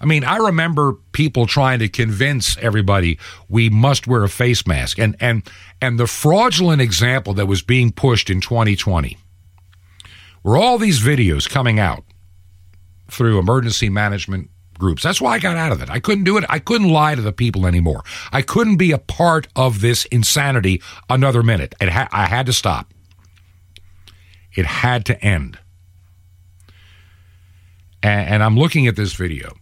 [0.00, 4.98] I mean, I remember people trying to convince everybody we must wear a face mask.
[4.98, 5.42] And and
[5.80, 9.16] and the fraudulent example that was being pushed in 2020
[10.44, 12.04] were all these videos coming out
[13.10, 15.02] through emergency management groups.
[15.02, 15.90] That's why I got out of it.
[15.90, 16.44] I couldn't do it.
[16.48, 18.02] I couldn't lie to the people anymore.
[18.32, 21.74] I couldn't be a part of this insanity another minute.
[21.80, 22.92] Ha- I had to stop.
[24.54, 25.58] It had to end.
[28.02, 29.54] And, and I'm looking at this video.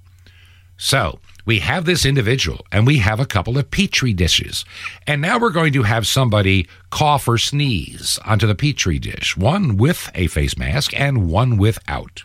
[0.77, 4.65] So we have this individual and we have a couple of petri dishes.
[5.07, 9.77] And now we're going to have somebody cough or sneeze onto the petri dish, one
[9.77, 12.25] with a face mask and one without.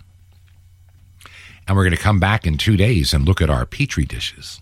[1.67, 4.59] And we're going to come back in two days and look at our petri dishes.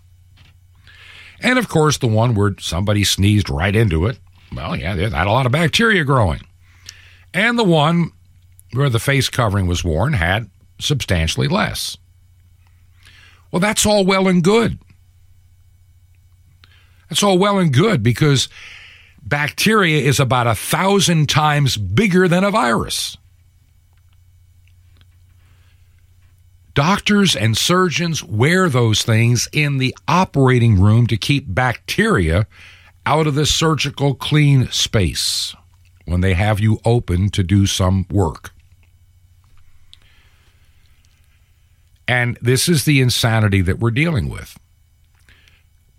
[1.42, 4.20] And of course, the one where somebody sneezed right into it,
[4.54, 6.42] well, yeah, there's not a lot of bacteria growing.
[7.34, 8.12] And the one
[8.74, 11.98] where the face covering was worn had substantially less.
[13.52, 14.80] Well, that's all well and good.
[17.10, 18.50] That's all well and good because
[19.24, 23.18] bacteria is about a thousand times bigger than a virus.
[26.76, 32.48] Doctors and surgeons wear those things in the operating room to keep bacteria
[33.06, 35.56] out of the surgical clean space.
[36.06, 38.52] when they have you open to do some work.
[42.10, 44.58] And this is the insanity that we're dealing with.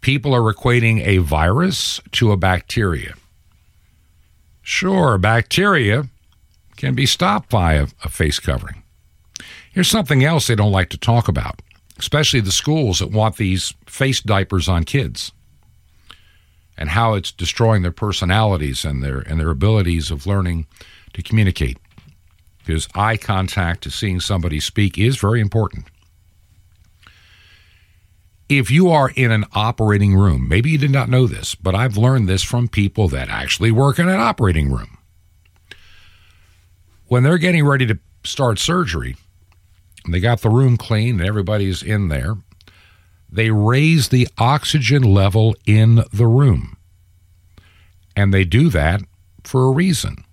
[0.01, 3.15] People are equating a virus to a bacteria.
[4.61, 6.09] Sure, bacteria
[6.77, 8.83] can be stopped by a, a face covering.
[9.71, 11.63] Here's something else they don't like to talk about,
[11.97, 15.31] especially the schools that want these face diapers on kids
[16.77, 20.67] and how it's destroying their personalities and their and their abilities of learning
[21.13, 21.79] to communicate.
[22.59, 25.87] Because eye contact to seeing somebody speak is very important.
[28.51, 31.97] If you are in an operating room, maybe you did not know this, but I've
[31.97, 34.99] learned this from people that actually work in an operating room.
[37.07, 39.17] When they're getting ready to start surgery,
[40.09, 42.37] they got the room clean and everybody's in there
[43.33, 46.77] they raise the oxygen level in the room.
[48.17, 49.03] And they do that
[49.45, 50.25] for a reason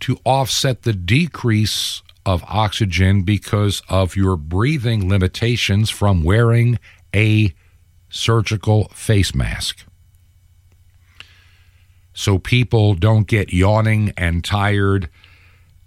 [0.00, 6.78] to offset the decrease of oxygen because of your breathing limitations from wearing
[7.14, 7.54] a
[8.10, 9.84] surgical face mask.
[12.12, 15.08] So people don't get yawning and tired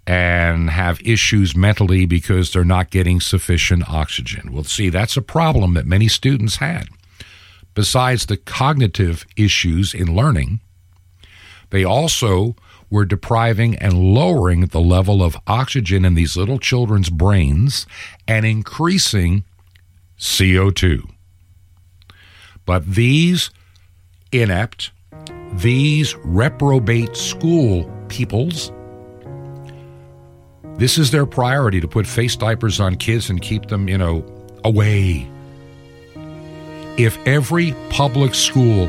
[0.06, 4.52] and have issues mentally because they're not getting sufficient oxygen.
[4.52, 6.88] Well, see, that's a problem that many students had.
[7.74, 10.60] Besides the cognitive issues in learning,
[11.70, 12.56] they also
[12.90, 17.86] were depriving and lowering the level of oxygen in these little children's brains
[18.28, 19.44] and increasing
[20.18, 21.11] CO2.
[22.72, 23.50] But these
[24.32, 24.92] inept,
[25.52, 28.72] these reprobate school peoples,
[30.78, 34.24] this is their priority to put face diapers on kids and keep them, you know,
[34.64, 35.30] away.
[36.96, 38.88] If every public school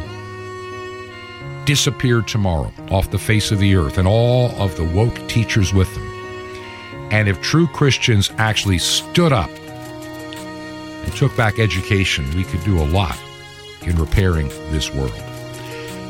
[1.65, 5.93] disappeared tomorrow off the face of the earth and all of the woke teachers with
[5.93, 12.81] them, and if true Christians actually stood up and took back education, we could do
[12.81, 13.19] a lot
[13.87, 15.13] in repairing this world.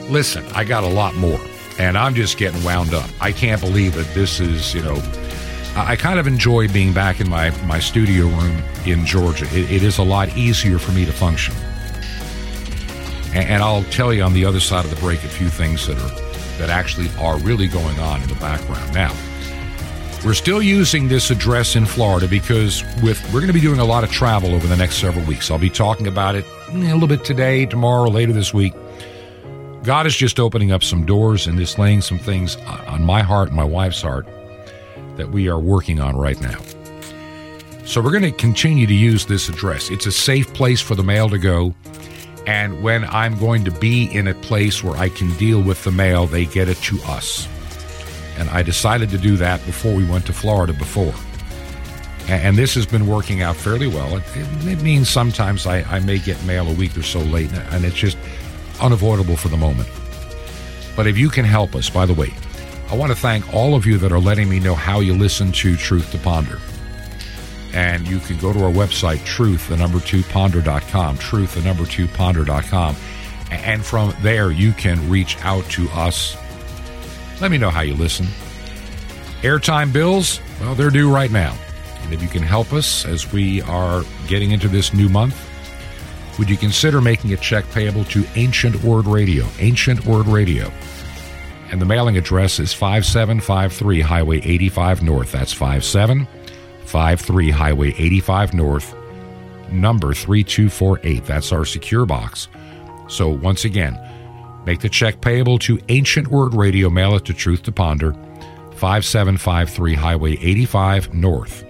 [0.09, 1.39] Listen, I got a lot more,
[1.79, 3.09] and I'm just getting wound up.
[3.21, 5.01] I can't believe that this is, you know,
[5.75, 9.45] I kind of enjoy being back in my, my studio room in Georgia.
[9.45, 11.55] It, it is a lot easier for me to function.
[13.33, 15.87] And, and I'll tell you on the other side of the break a few things
[15.87, 16.23] that are
[16.59, 18.93] that actually are really going on in the background.
[18.93, 19.11] Now,
[20.23, 23.85] we're still using this address in Florida because with we're going to be doing a
[23.85, 25.51] lot of travel over the next several weeks.
[25.51, 28.73] I'll be talking about it eh, a little bit today, tomorrow, later this week.
[29.83, 32.55] God is just opening up some doors and just laying some things
[32.87, 34.25] on my heart and my wife's heart
[35.17, 36.59] that we are working on right now.
[37.85, 39.89] So we're going to continue to use this address.
[39.89, 41.75] It's a safe place for the mail to go.
[42.47, 45.91] And when I'm going to be in a place where I can deal with the
[45.91, 47.47] mail, they get it to us.
[48.37, 51.13] And I decided to do that before we went to Florida before.
[52.27, 54.17] And this has been working out fairly well.
[54.17, 57.83] It, it means sometimes I, I may get mail a week or so late, and
[57.83, 58.17] it's just
[58.81, 59.89] unavoidable for the moment.
[60.95, 62.33] But if you can help us, by the way,
[62.89, 65.51] I want to thank all of you that are letting me know how you listen
[65.53, 66.59] to Truth to Ponder.
[67.73, 71.85] And you can go to our website, truth, the number two ponder.com, truth, the number
[71.85, 72.95] two ponder.com.
[73.49, 76.37] And from there, you can reach out to us.
[77.41, 78.25] Let me know how you listen.
[79.41, 81.57] Airtime bills, well, they're due right now.
[82.03, 85.49] And if you can help us as we are getting into this new month,
[86.39, 89.45] would you consider making a check payable to Ancient Word Radio?
[89.59, 90.71] Ancient Word Radio
[91.73, 95.31] and the mailing address is 5753 Highway 85 North.
[95.31, 98.95] That's 5753 Highway 85 North,
[99.71, 101.25] number 3248.
[101.25, 102.47] That's our secure box.
[103.07, 103.99] So, once again,
[104.65, 108.13] make the check payable to Ancient Word Radio, mail it to Truth to Ponder,
[108.75, 111.63] 5753 Highway 85 North,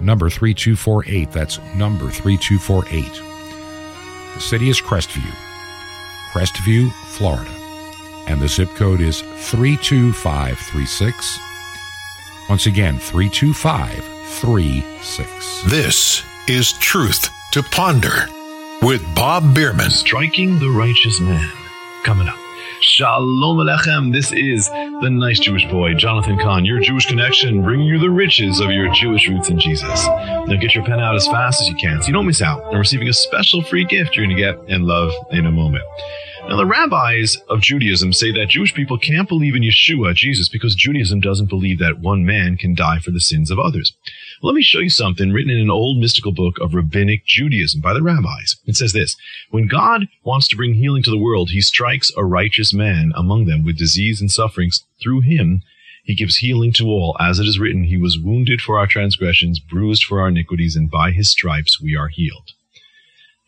[0.00, 1.32] number 3248.
[1.32, 4.34] That's number 3248.
[4.34, 5.30] The city is Crestview,
[6.32, 7.50] Crestview, Florida
[8.30, 11.40] and the zip code is 32536.
[12.48, 15.62] Once again, 32536.
[15.64, 18.28] This is Truth to Ponder
[18.82, 19.90] with Bob Bierman.
[19.90, 21.59] Striking the Righteous Man.
[22.04, 22.38] Coming up.
[22.80, 24.10] Shalom Alechem.
[24.10, 28.58] This is the nice Jewish boy, Jonathan Cahn, your Jewish connection, bringing you the riches
[28.60, 30.06] of your Jewish roots in Jesus.
[30.06, 32.62] Now get your pen out as fast as you can so you don't miss out
[32.64, 35.84] on receiving a special free gift you're going to get in love in a moment.
[36.50, 40.74] Now, the rabbis of Judaism say that Jewish people can't believe in Yeshua, Jesus, because
[40.74, 43.92] Judaism doesn't believe that one man can die for the sins of others.
[44.42, 47.94] Let me show you something written in an old mystical book of rabbinic Judaism by
[47.94, 48.56] the rabbis.
[48.66, 49.16] It says this
[49.50, 53.44] When God wants to bring healing to the world, he strikes a righteous man among
[53.44, 54.84] them with disease and sufferings.
[55.00, 55.62] Through him,
[56.02, 57.16] he gives healing to all.
[57.20, 60.90] As it is written, He was wounded for our transgressions, bruised for our iniquities, and
[60.90, 62.54] by His stripes we are healed.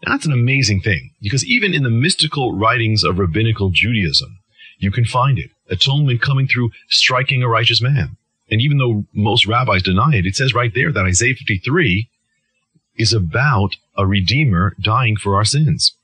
[0.07, 4.38] That's an amazing thing, because even in the mystical writings of rabbinical Judaism,
[4.78, 5.50] you can find it.
[5.70, 8.16] Atonement coming through striking a righteous man.
[8.50, 12.09] And even though most rabbis deny it, it says right there that Isaiah 53
[12.96, 15.94] is about a redeemer dying for our sins.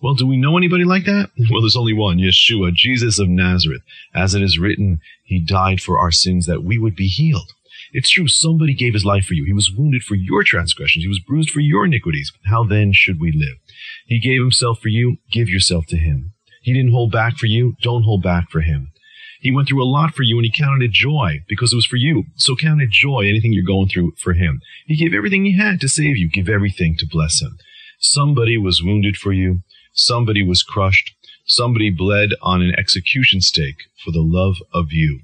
[0.00, 1.30] Well, do we know anybody like that?
[1.50, 3.82] Well, there's only one, Yeshua, Jesus of Nazareth.
[4.14, 7.52] As it is written, he died for our sins that we would be healed.
[7.92, 9.44] It's true, somebody gave his life for you.
[9.44, 11.04] He was wounded for your transgressions.
[11.04, 12.32] He was bruised for your iniquities.
[12.46, 13.58] How then should we live?
[14.06, 15.16] He gave himself for you.
[15.32, 16.32] Give yourself to him.
[16.62, 17.76] He didn't hold back for you.
[17.82, 18.92] Don't hold back for him.
[19.40, 21.86] He went through a lot for you and he counted it joy because it was
[21.86, 22.24] for you.
[22.36, 24.60] So count it joy, anything you're going through for him.
[24.86, 26.28] He gave everything he had to save you.
[26.28, 27.56] Give everything to bless him.
[27.98, 29.60] Somebody was wounded for you.
[29.94, 31.14] Somebody was crushed.
[31.46, 35.20] Somebody bled on an execution stake for the love of you.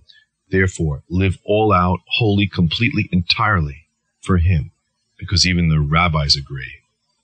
[0.51, 3.87] Therefore, live all out, wholly, completely, entirely
[4.21, 4.71] for him.
[5.19, 6.81] Because even the rabbis agree.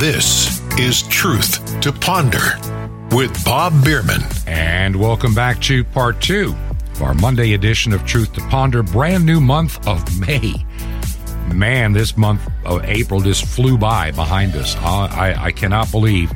[0.00, 2.73] This is Truth to Ponder
[3.14, 4.20] with Bob Bierman.
[4.46, 6.54] And welcome back to part two
[6.92, 8.82] of our Monday edition of Truth to Ponder.
[8.82, 10.54] Brand new month of May.
[11.52, 14.76] Man, this month of April just flew by behind us.
[14.76, 16.30] I, I, I cannot believe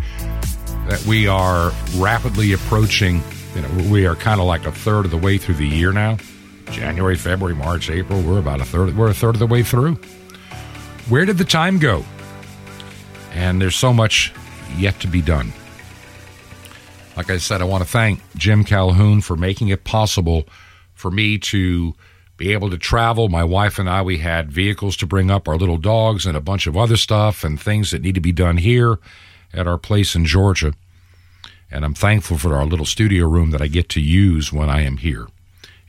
[0.88, 3.22] that we are rapidly approaching,
[3.54, 5.92] you know, we are kind of like a third of the way through the year
[5.92, 6.16] now.
[6.70, 9.94] January, February, March, April, we're about a third, we're a third of the way through.
[11.08, 12.04] Where did the time go?
[13.38, 14.32] and there's so much
[14.76, 15.52] yet to be done.
[17.18, 20.44] Like I said, I want to thank Jim Calhoun for making it possible
[20.94, 21.96] for me to
[22.36, 23.28] be able to travel.
[23.28, 26.40] My wife and I, we had vehicles to bring up our little dogs and a
[26.40, 29.00] bunch of other stuff and things that need to be done here
[29.52, 30.74] at our place in Georgia.
[31.72, 34.82] And I'm thankful for our little studio room that I get to use when I
[34.82, 35.26] am here.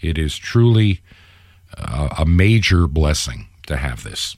[0.01, 1.01] It is truly
[1.77, 4.35] uh, a major blessing to have this.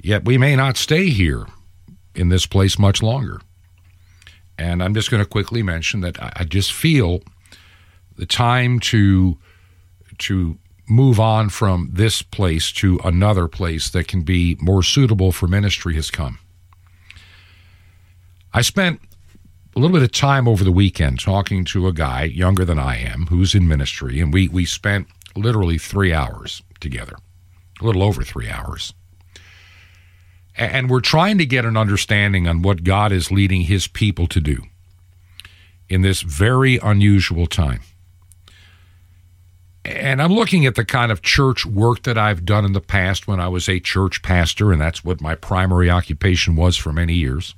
[0.00, 1.46] Yet we may not stay here
[2.14, 3.40] in this place much longer.
[4.62, 7.20] And I'm just going to quickly mention that I just feel
[8.16, 9.36] the time to
[10.18, 10.58] to
[10.88, 15.94] move on from this place to another place that can be more suitable for ministry
[15.94, 16.38] has come.
[18.52, 19.00] I spent
[19.74, 22.98] a little bit of time over the weekend talking to a guy younger than I
[22.98, 27.16] am who's in ministry, and we, we spent literally three hours together,
[27.80, 28.92] a little over three hours.
[30.54, 34.40] And we're trying to get an understanding on what God is leading his people to
[34.40, 34.62] do
[35.88, 37.80] in this very unusual time.
[39.84, 43.26] And I'm looking at the kind of church work that I've done in the past
[43.26, 47.14] when I was a church pastor, and that's what my primary occupation was for many
[47.14, 47.54] years.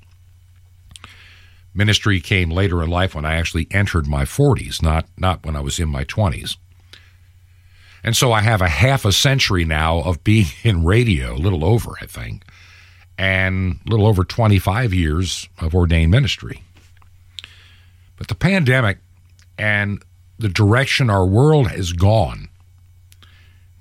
[1.74, 5.60] Ministry came later in life when I actually entered my 40s, not, not when I
[5.60, 6.56] was in my 20s.
[8.02, 11.64] And so I have a half a century now of being in radio, a little
[11.64, 12.44] over, I think
[13.18, 16.62] and a little over 25 years of ordained ministry.
[18.16, 18.98] But the pandemic
[19.58, 20.02] and
[20.38, 22.48] the direction our world has gone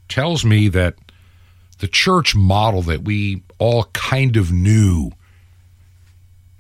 [0.07, 0.95] tells me that
[1.79, 5.11] the church model that we all kind of knew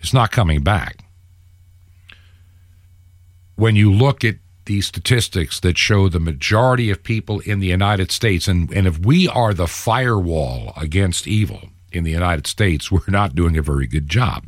[0.01, 1.05] is not coming back.
[3.55, 8.11] When you look at these statistics that show the majority of people in the United
[8.11, 13.01] States, and, and if we are the firewall against evil in the United States, we're
[13.07, 14.45] not doing a very good job.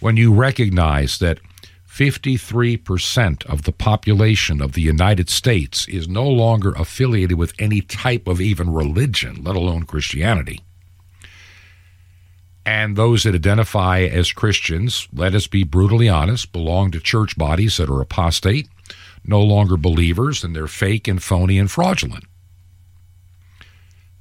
[0.00, 1.40] When you recognize that
[1.88, 8.26] 53% of the population of the United States is no longer affiliated with any type
[8.26, 10.60] of even religion, let alone Christianity.
[12.64, 17.78] And those that identify as Christians, let us be brutally honest, belong to church bodies
[17.78, 18.68] that are apostate,
[19.24, 22.24] no longer believers, and they're fake and phony and fraudulent.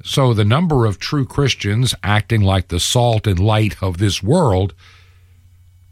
[0.04, 4.74] So the number of true Christians acting like the salt and light of this world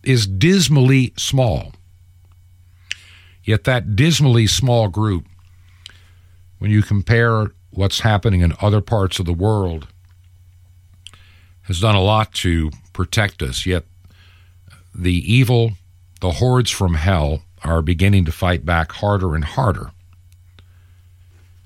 [0.03, 1.73] is dismally small.
[3.43, 5.25] Yet that dismally small group,
[6.59, 9.87] when you compare what's happening in other parts of the world,
[11.63, 13.65] has done a lot to protect us.
[13.65, 13.85] Yet
[14.95, 15.73] the evil,
[16.21, 19.91] the hordes from hell, are beginning to fight back harder and harder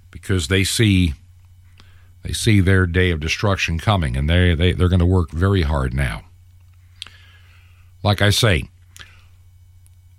[0.10, 1.14] because they see
[2.24, 5.64] they see their day of destruction coming and they, they, they're going to work very
[5.64, 6.24] hard now
[8.04, 8.70] like I say,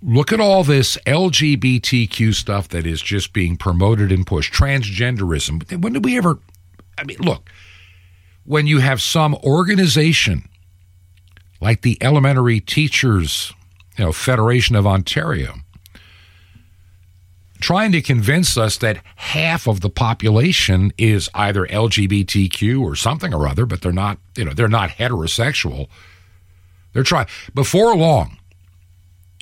[0.01, 5.81] look at all this LGBTQ stuff that is just being promoted and pushed, transgenderism.
[5.81, 6.39] When did we ever?
[6.97, 7.49] I mean, look,
[8.45, 10.47] when you have some organization
[11.61, 13.53] like the Elementary Teachers
[13.97, 15.55] you know, Federation of Ontario
[17.63, 23.47] trying to convince us that half of the population is either LGBTQ or something or
[23.47, 25.87] other, but they're not, you know, they're not heterosexual
[26.93, 27.27] they're trying.
[27.53, 28.37] Before long,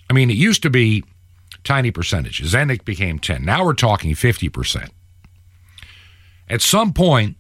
[0.10, 1.04] I mean, it used to be
[1.64, 2.54] tiny percentages.
[2.54, 3.46] Then it became 10.
[3.46, 4.90] Now we're talking 50%.
[6.50, 7.38] At some point,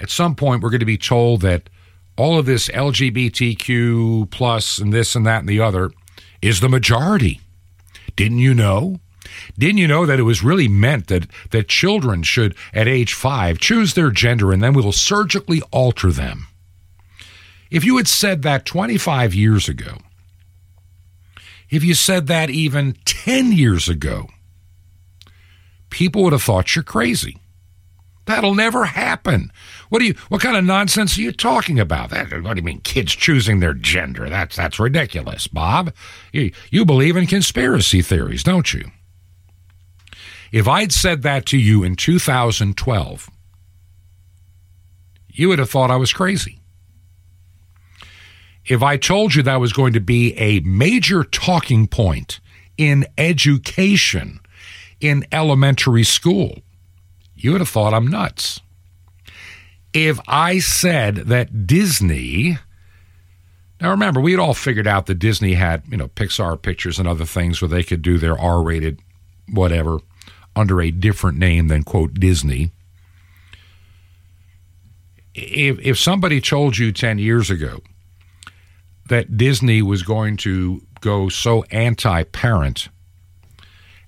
[0.00, 1.70] at some point, we're going to be told that
[2.16, 5.90] all of this LGBTQ plus and this and that and the other
[6.42, 7.40] is the majority.
[8.16, 9.00] Didn't you know?
[9.58, 13.58] Didn't you know that it was really meant that, that children should, at age five,
[13.58, 16.46] choose their gender and then we'll surgically alter them?
[17.70, 19.98] If you had said that 25 years ago,
[21.70, 24.28] if you said that even 10 years ago,
[25.90, 27.38] people would have thought you're crazy.
[28.26, 29.52] That'll never happen.
[29.90, 32.10] What do you what kind of nonsense are you talking about?
[32.10, 34.30] That what do you mean kids choosing their gender?
[34.30, 35.92] That's that's ridiculous, Bob.
[36.32, 38.90] You you believe in conspiracy theories, don't you?
[40.54, 43.30] If I'd said that to you in 2012,
[45.28, 46.60] you would have thought I was crazy
[48.66, 52.40] if I told you that was going to be a major talking point
[52.76, 54.40] in education
[55.00, 56.60] in elementary school,
[57.34, 58.60] you would have thought I'm nuts.
[59.92, 62.58] If I said that Disney,
[63.80, 67.06] now remember, we had all figured out that Disney had, you know, Pixar pictures and
[67.06, 69.00] other things where they could do their R rated
[69.48, 69.98] whatever
[70.56, 72.72] under a different name than, quote, Disney.
[75.34, 77.80] If, if somebody told you 10 years ago
[79.08, 82.88] that Disney was going to go so anti parent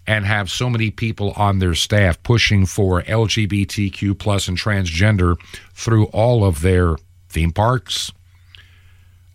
[0.07, 5.37] and have so many people on their staff pushing for LGBTQ plus and transgender
[5.75, 6.97] through all of their
[7.29, 8.13] theme parks,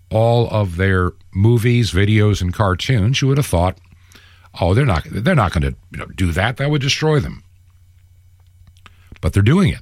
[0.10, 3.78] all of their movies, videos, and cartoons, you would have thought,
[4.60, 6.58] oh, they're not they're not going to you know, do that.
[6.58, 7.44] That would destroy them.
[9.22, 9.82] But they're doing it.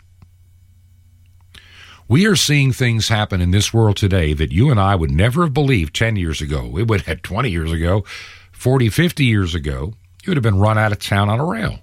[2.08, 5.44] We are seeing things happen in this world today that you and I would never
[5.44, 6.68] have believed 10 years ago.
[6.68, 8.04] We would have 20 years ago,
[8.52, 9.94] 40, 50 years ago.
[10.24, 11.80] You would have been run out of town on a rail.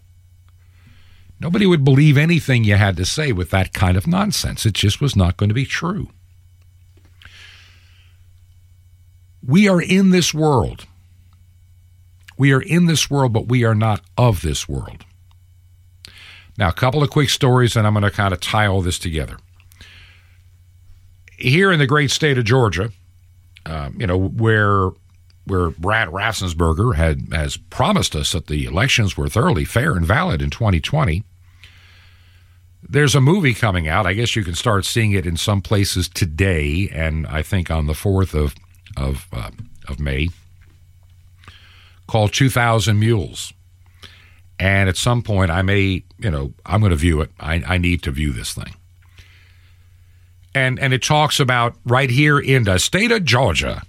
[1.38, 4.66] Nobody would believe anything you had to say with that kind of nonsense.
[4.66, 6.08] It just was not going to be true.
[9.46, 10.86] We are in this world.
[12.36, 15.04] We are in this world, but we are not of this world.
[16.58, 18.98] Now, a couple of quick stories, and I'm going to kind of tie all this
[18.98, 19.36] together
[21.36, 22.90] here in the great state of Georgia,
[23.64, 24.90] uh, you know, where
[25.44, 30.42] where Brad Raffensperger had has promised us that the elections were thoroughly fair and valid
[30.42, 31.22] in 2020.
[32.88, 34.06] There's a movie coming out.
[34.06, 37.86] I guess you can start seeing it in some places today, and I think on
[37.86, 38.54] the fourth of
[38.96, 39.50] of uh,
[39.88, 40.28] of May,
[42.06, 43.52] called 2,000 Mules.
[44.58, 47.30] And at some point, I may, you know, I'm going to view it.
[47.38, 48.74] I, I need to view this thing.
[50.54, 53.82] and and it talks about right here in the state of Georgia,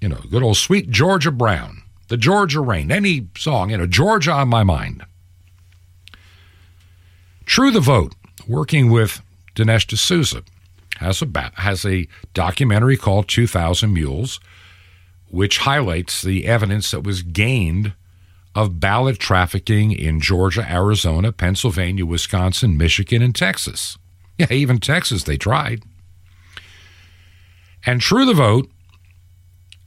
[0.00, 4.32] you know, good old sweet Georgia Brown, the Georgia Rain, any song, you know, Georgia
[4.32, 5.04] on my mind.
[7.44, 8.14] True the Vote,
[8.48, 9.20] working with
[9.54, 10.42] Dinesh D'Souza,
[10.96, 14.40] has a has a documentary called 2000 Mules
[15.28, 17.92] which highlights the evidence that was gained
[18.54, 23.98] of ballot trafficking in Georgia, Arizona, Pennsylvania, Wisconsin, Michigan, and Texas.
[24.38, 25.82] Yeah, even Texas, they tried.
[27.84, 28.70] And True the Vote,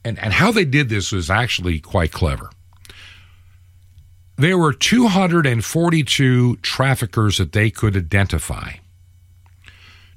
[0.04, 2.48] and, and how they did this was actually quite clever.
[4.36, 8.74] There were 242 traffickers that they could identify.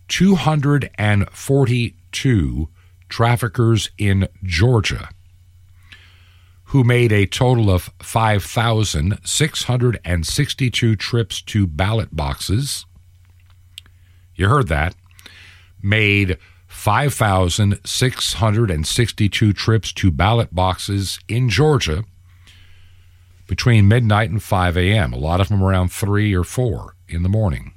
[0.07, 2.69] 242
[3.14, 5.07] traffickers in Georgia
[6.64, 12.88] who made a total of 5,662 trips to ballot boxes.
[14.34, 14.95] You heard that.
[15.84, 22.03] Made 5,662 trips to ballot boxes in Georgia
[23.45, 27.30] between midnight and 5 a.m., a lot of them around 3 or 4 in the
[27.30, 27.76] morning.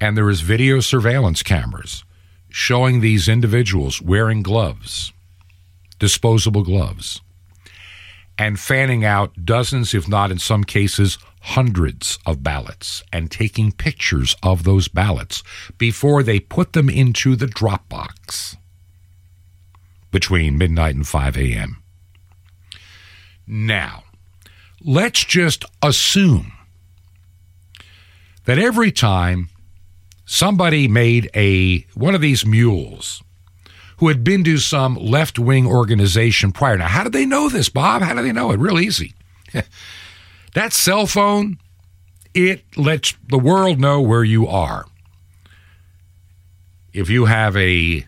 [0.00, 2.04] And there is video surveillance cameras
[2.56, 5.12] showing these individuals wearing gloves,
[5.98, 7.20] disposable gloves,
[8.38, 14.36] and fanning out dozens, if not in some cases, hundreds of ballots and taking pictures
[14.40, 15.42] of those ballots
[15.78, 18.56] before they put them into the drop box
[20.12, 21.82] between midnight and 5 a.m.
[23.48, 24.04] Now,
[24.80, 26.52] let's just assume
[28.44, 29.48] that every time
[30.24, 33.22] somebody made a one of these mules
[33.98, 36.76] who had been to some left wing organization prior.
[36.76, 38.02] Now, how did they know this, Bob?
[38.02, 38.58] How do they know it?
[38.58, 39.14] Real easy.
[40.54, 41.58] that cell phone,
[42.34, 44.84] it lets the world know where you are.
[46.92, 48.06] If you have a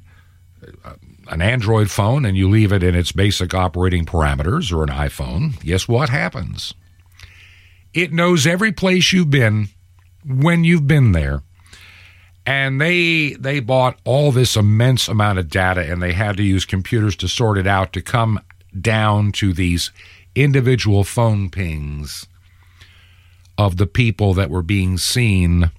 [1.28, 5.60] an Android phone and you leave it in its basic operating parameters or an iPhone,
[5.60, 6.72] guess what happens?
[7.92, 9.68] It knows every place you've been
[10.24, 11.42] when you've been there
[12.46, 16.64] and they they bought all this immense amount of data and they had to use
[16.64, 18.40] computers to sort it out to come
[18.80, 19.90] down to these
[20.34, 22.26] individual phone pings
[23.58, 25.70] of the people that were being seen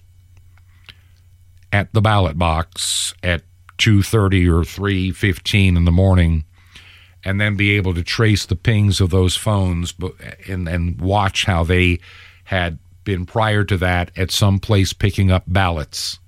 [1.72, 3.44] at the ballot box at
[3.78, 6.44] 2:30 or 3:15 in the morning
[7.24, 9.94] and then be able to trace the pings of those phones
[10.48, 12.00] and and watch how they
[12.46, 16.20] had been prior to that at some place picking up ballots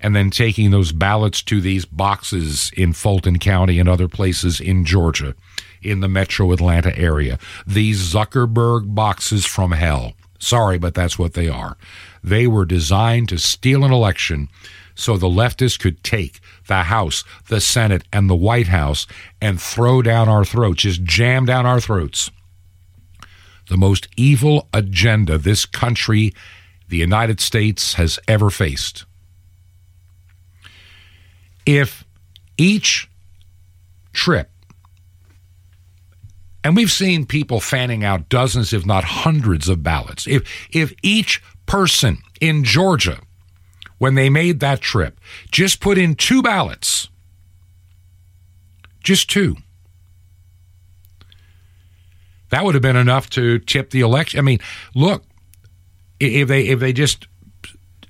[0.00, 4.84] and then taking those ballots to these boxes in Fulton County and other places in
[4.84, 5.34] Georgia,
[5.82, 7.38] in the metro Atlanta area.
[7.66, 10.14] These Zuckerberg boxes from hell.
[10.38, 11.76] Sorry, but that's what they are.
[12.24, 14.48] They were designed to steal an election
[14.94, 19.06] so the leftists could take the House, the Senate, and the White House
[19.40, 22.30] and throw down our throats, just jam down our throats.
[23.68, 26.34] The most evil agenda this country,
[26.88, 29.04] the United States, has ever faced
[31.66, 32.04] if
[32.56, 33.10] each
[34.12, 34.50] trip,
[36.62, 40.42] and we've seen people fanning out dozens, if not hundreds, of ballots, if,
[40.72, 43.20] if each person in Georgia,
[43.98, 47.08] when they made that trip, just put in two ballots,
[49.02, 49.56] just two,
[52.50, 54.38] that would have been enough to tip the election.
[54.38, 54.58] I mean,
[54.94, 55.24] look,
[56.18, 57.26] if they if they just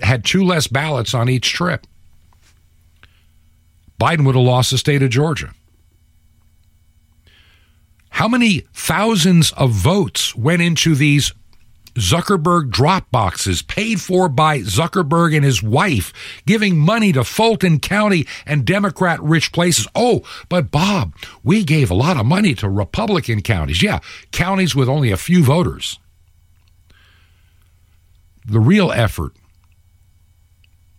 [0.01, 1.87] had two less ballots on each trip,
[4.01, 5.53] Biden would have lost the state of Georgia.
[8.09, 11.33] How many thousands of votes went into these
[11.95, 16.13] Zuckerberg drop boxes paid for by Zuckerberg and his wife,
[16.47, 19.87] giving money to Fulton County and Democrat rich places.
[19.95, 23.83] Oh, but Bob, we gave a lot of money to Republican counties.
[23.83, 24.01] Yeah,
[24.33, 25.99] counties with only a few voters.
[28.47, 29.33] The real effort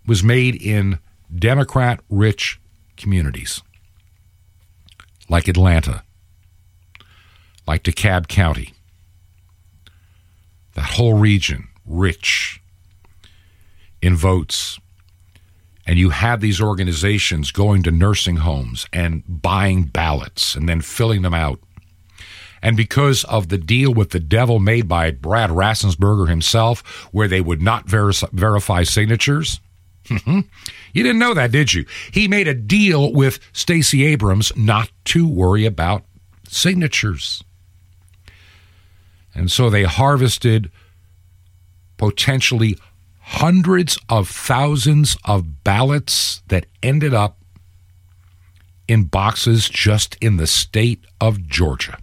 [0.06, 1.00] was made in
[1.34, 2.61] Democrat rich
[3.02, 3.62] communities
[5.30, 6.04] like Atlanta,
[7.66, 8.74] like DeKalb County,
[10.74, 12.62] that whole region rich
[14.02, 14.80] in votes.
[15.88, 21.22] And you have these organizations going to nursing homes and buying ballots and then filling
[21.22, 21.60] them out.
[22.62, 26.82] And because of the deal with the devil made by Brad Raffensperger himself,
[27.12, 29.60] where they would not ver- verify signatures,
[30.12, 30.40] Mm-hmm.
[30.94, 31.86] You didn't know that, did you?
[32.12, 36.04] He made a deal with Stacey Abrams not to worry about
[36.48, 37.44] signatures.
[39.34, 40.70] And so they harvested
[41.98, 42.78] potentially
[43.22, 47.38] hundreds of thousands of ballots that ended up
[48.88, 51.98] in boxes just in the state of Georgia.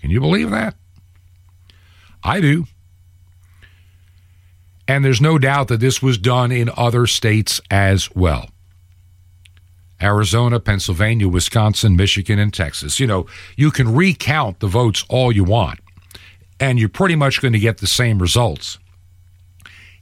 [0.00, 0.74] Can you believe that?
[2.22, 2.66] I do.
[4.88, 8.48] And there's no doubt that this was done in other states as well.
[10.00, 13.00] Arizona, Pennsylvania, Wisconsin, Michigan, and Texas.
[13.00, 13.26] You know,
[13.56, 15.80] you can recount the votes all you want,
[16.60, 18.78] and you're pretty much going to get the same results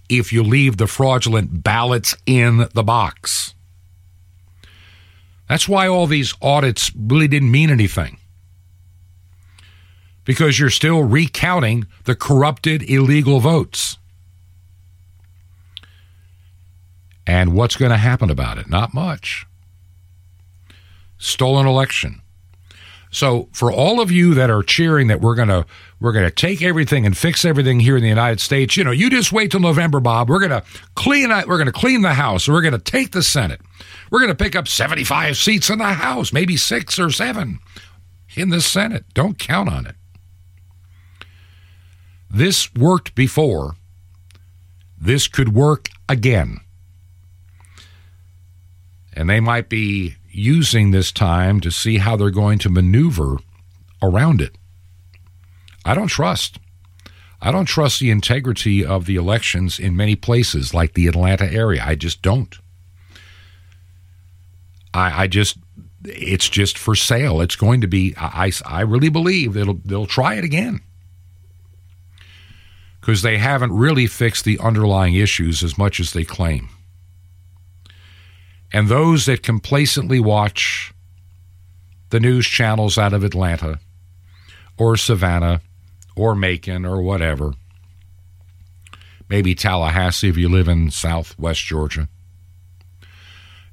[0.09, 3.55] if you leave the fraudulent ballots in the box.
[5.49, 8.18] That's why all these audits really didn't mean anything.
[10.24, 13.99] Because you're still recounting the corrupted illegal votes.
[17.27, 18.68] And what's going to happen about it?
[18.68, 19.47] Not much
[21.25, 22.20] stolen election.
[23.11, 25.64] So for all of you that are cheering that we're going to
[26.01, 29.09] we're to take everything and fix everything here in the United States, you know, you
[29.09, 30.29] just wait till November, Bob.
[30.29, 30.64] We're going to
[30.97, 32.49] clean we're to clean the house.
[32.49, 33.61] We're going to take the Senate.
[34.11, 37.61] We're going to pick up 75 seats in the House, maybe 6 or 7
[38.35, 39.05] in the Senate.
[39.14, 39.95] Don't count on it.
[42.29, 43.77] This worked before.
[45.01, 46.59] This could work again.
[49.15, 53.39] And they might be using this time to see how they're going to maneuver
[54.03, 54.57] around it.
[55.85, 56.59] I don't trust.
[57.41, 61.85] I don't trust the integrity of the elections in many places like the Atlanta area.
[61.85, 62.57] I just don't.
[64.93, 65.59] I, I just,
[66.05, 67.41] it's just for sale.
[67.41, 70.81] It's going to be, I, I really believe they'll, they'll try it again
[73.01, 76.71] because they haven't really fixed the underlying issues as much as they claim.
[78.75, 80.93] And those that complacently watch
[82.11, 83.79] the news channels out of Atlanta
[84.77, 85.61] or Savannah
[86.16, 87.53] or Macon or whatever,
[89.29, 92.09] maybe Tallahassee if you live in southwest Georgia,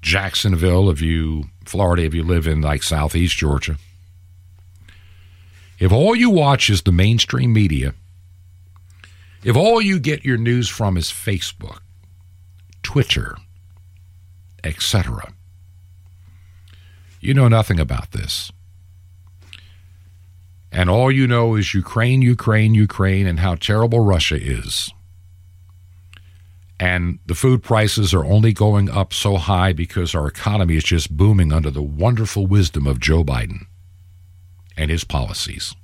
[0.03, 3.77] Jacksonville if you, Florida if you live in like southeast Georgia.
[5.79, 7.95] If all you watch is the mainstream media,
[9.43, 11.79] if all you get your news from is Facebook,
[12.83, 13.35] Twitter,
[14.63, 15.33] etc.
[17.19, 18.51] You know nothing about this.
[20.71, 24.89] And all you know is Ukraine, Ukraine, Ukraine, and how terrible Russia is.
[26.79, 31.15] And the food prices are only going up so high because our economy is just
[31.15, 33.67] booming under the wonderful wisdom of Joe Biden
[34.75, 35.75] and his policies.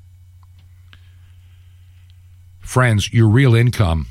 [2.61, 4.07] Friends, your real income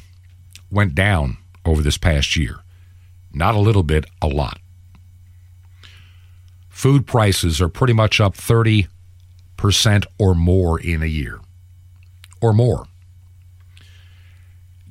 [0.71, 2.61] went down over this past year.
[3.37, 4.59] Not a little bit, a lot.
[6.71, 8.89] Food prices are pretty much up 30%
[10.19, 11.41] or more in a year,
[12.41, 12.87] or more.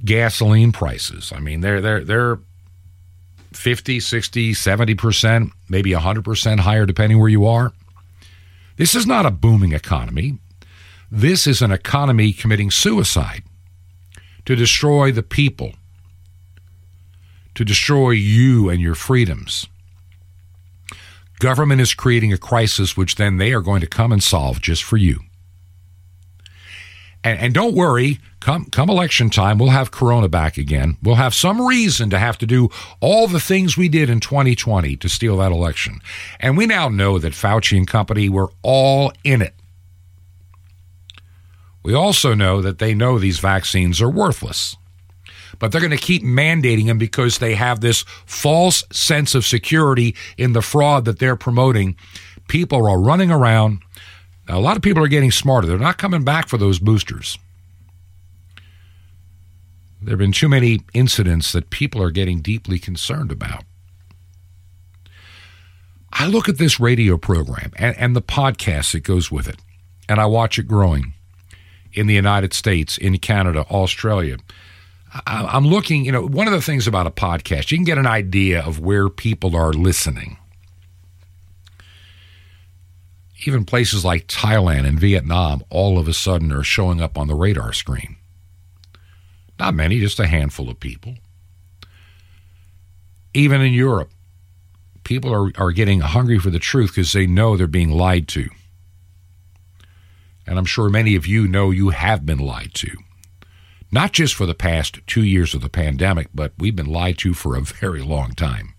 [0.04, 2.40] Gasoline prices, I mean, they're, they're, they're
[3.52, 7.74] 50, 60, 70%, maybe 100% higher depending where you are.
[8.78, 10.38] This is not a booming economy.
[11.10, 13.42] This is an economy committing suicide
[14.46, 15.74] to destroy the people
[17.56, 19.68] to destroy you and your freedoms.
[21.40, 24.84] Government is creating a crisis which then they are going to come and solve just
[24.84, 25.20] for you.
[27.24, 30.98] And, and, don't worry, come come election time, we'll have Corona back again.
[31.02, 32.70] We'll have some reason to have to do
[33.02, 36.02] all the things we did in 2020 to steal that election.
[36.40, 39.56] And we now know that Fauci and company were all in it.
[41.82, 44.78] We also know that they know these vaccines are worthless
[45.60, 50.16] but they're going to keep mandating them because they have this false sense of security
[50.38, 51.96] in the fraud that they're promoting.
[52.48, 53.80] People are running around.
[54.48, 55.68] Now, a lot of people are getting smarter.
[55.68, 57.38] They're not coming back for those boosters.
[60.02, 63.64] There have been too many incidents that people are getting deeply concerned about.
[66.14, 69.58] I look at this radio program and, and the podcast that goes with it,
[70.08, 71.14] and I watch it growing
[71.92, 74.38] in the United States, in Canada, Australia,
[75.26, 78.08] I'm looking, you know, one of the things about a podcast, you can get an
[78.08, 80.38] idea of where people are listening.
[83.46, 87.36] Even places like Thailand and Vietnam all of a sudden are showing up on the
[87.36, 88.18] radar screen.
[89.58, 91.16] Not many, just a handful of people.
[93.34, 94.12] Even in Europe,
[95.04, 98.50] people are, are getting hungry for the truth because they know they're being lied to.
[100.48, 102.98] And I'm sure many of you know you have been lied to
[103.92, 107.34] not just for the past two years of the pandemic, but we've been lied to
[107.34, 108.74] for a very long time.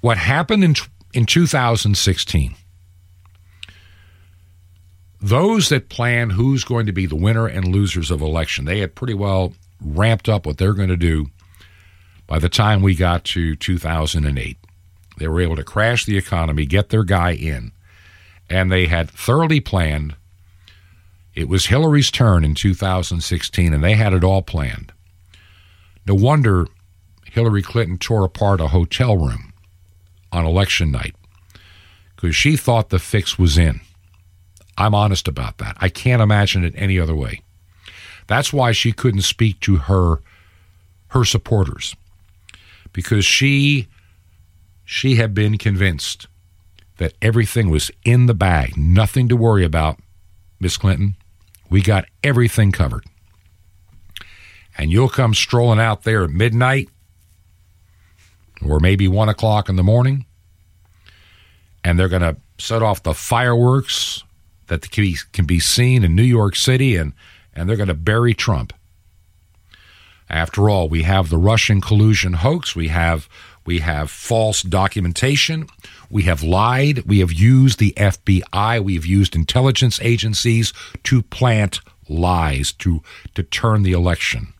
[0.00, 0.74] What happened in,
[1.12, 2.54] in 2016,
[5.20, 8.96] those that plan who's going to be the winner and losers of election, they had
[8.96, 11.26] pretty well ramped up what they're going to do
[12.26, 14.58] by the time we got to 2008.
[15.18, 17.72] They were able to crash the economy, get their guy in,
[18.48, 20.16] and they had thoroughly planned.
[21.34, 24.92] It was Hillary's turn in 2016, and they had it all planned.
[26.06, 26.66] No wonder
[27.24, 29.52] Hillary Clinton tore apart a hotel room
[30.30, 31.14] on election night
[32.14, 33.80] because she thought the fix was in.
[34.76, 35.76] I'm honest about that.
[35.80, 37.40] I can't imagine it any other way.
[38.26, 40.20] That's why she couldn't speak to her
[41.08, 41.94] her supporters
[42.92, 43.88] because she
[44.84, 46.26] she had been convinced
[46.98, 49.98] that everything was in the bag, nothing to worry about,
[50.60, 51.16] Miss Clinton.
[51.72, 53.06] We got everything covered.
[54.76, 56.90] And you'll come strolling out there at midnight
[58.62, 60.26] or maybe one o'clock in the morning,
[61.82, 64.22] and they're going to set off the fireworks
[64.66, 67.14] that can be, can be seen in New York City, and,
[67.54, 68.74] and they're going to bury Trump.
[70.28, 72.76] After all, we have the Russian collusion hoax.
[72.76, 73.28] We have
[73.64, 75.68] we have false documentation.
[76.12, 77.04] We have lied.
[77.06, 78.84] We have used the FBI.
[78.84, 83.02] We have used intelligence agencies to plant lies to
[83.34, 84.52] to turn the election.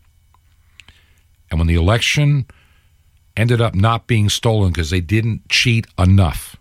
[1.50, 2.46] And when the election
[3.36, 6.56] ended up not being stolen because they didn't cheat enough.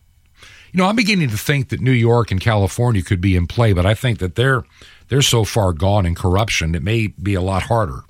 [0.74, 3.72] You know, I'm beginning to think that New York and California could be in play,
[3.72, 4.66] but I think that they're
[5.08, 8.02] they're so far gone in corruption it may be a lot harder.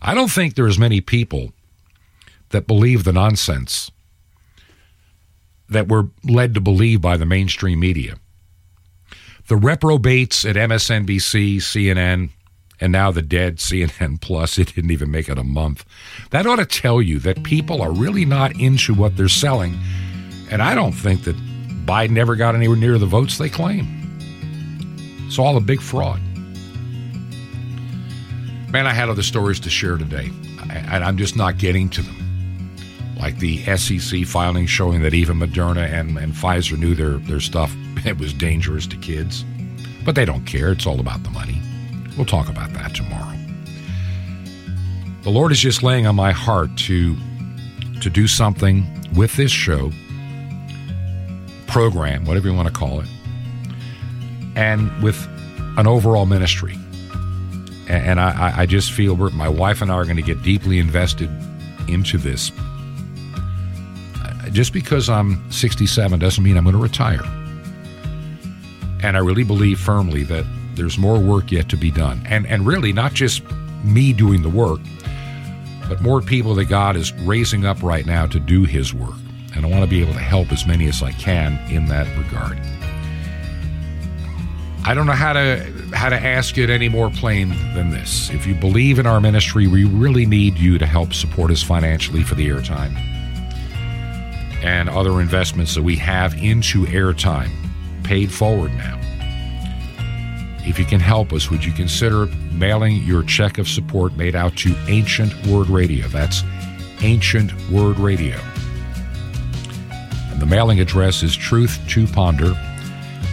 [0.00, 1.52] I don't think there are as many people
[2.48, 3.90] that believe the nonsense
[5.72, 8.16] that we're led to believe by the mainstream media.
[9.48, 12.30] The reprobates at MSNBC, CNN,
[12.80, 15.84] and now the dead CNN Plus, it didn't even make it a month.
[16.30, 19.78] That ought to tell you that people are really not into what they're selling.
[20.50, 21.36] And I don't think that
[21.86, 23.86] Biden ever got anywhere near the votes they claim.
[25.26, 26.20] It's all a big fraud.
[28.70, 30.30] Man, I had other stories to share today,
[30.70, 32.31] and I'm just not getting to them.
[33.22, 37.74] Like the SEC filing showing that even Moderna and, and Pfizer knew their, their stuff
[38.04, 39.44] it was dangerous to kids.
[40.04, 40.72] But they don't care.
[40.72, 41.62] It's all about the money.
[42.16, 43.34] We'll talk about that tomorrow.
[45.22, 47.16] The Lord is just laying on my heart to
[48.00, 49.92] to do something with this show,
[51.68, 53.06] program, whatever you want to call it,
[54.56, 55.24] and with
[55.78, 56.76] an overall ministry
[57.88, 61.30] and I, I just feel my wife and I are going to get deeply invested
[61.88, 62.50] into this.
[64.52, 67.22] Just because I'm 67 doesn't mean I'm going to retire.
[69.02, 70.44] And I really believe firmly that
[70.74, 72.22] there's more work yet to be done.
[72.26, 73.42] And, and really, not just
[73.82, 74.80] me doing the work,
[75.88, 79.14] but more people that God is raising up right now to do His work.
[79.56, 82.06] And I want to be able to help as many as I can in that
[82.16, 82.58] regard.
[84.84, 88.30] I don't know how to how to ask it any more plain than this.
[88.30, 92.22] If you believe in our ministry, we really need you to help support us financially
[92.22, 93.11] for the airtime
[94.62, 97.50] and other investments that we have into airtime
[98.04, 98.98] paid forward now.
[100.64, 104.56] If you can help us, would you consider mailing your check of support made out
[104.58, 106.06] to Ancient Word Radio?
[106.08, 106.42] That's
[107.00, 108.38] Ancient Word Radio.
[110.30, 112.54] And the mailing address is Truth to Ponder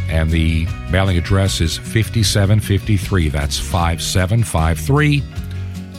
[0.10, 3.30] and the mailing address is 5753.
[3.30, 5.24] That's 5753,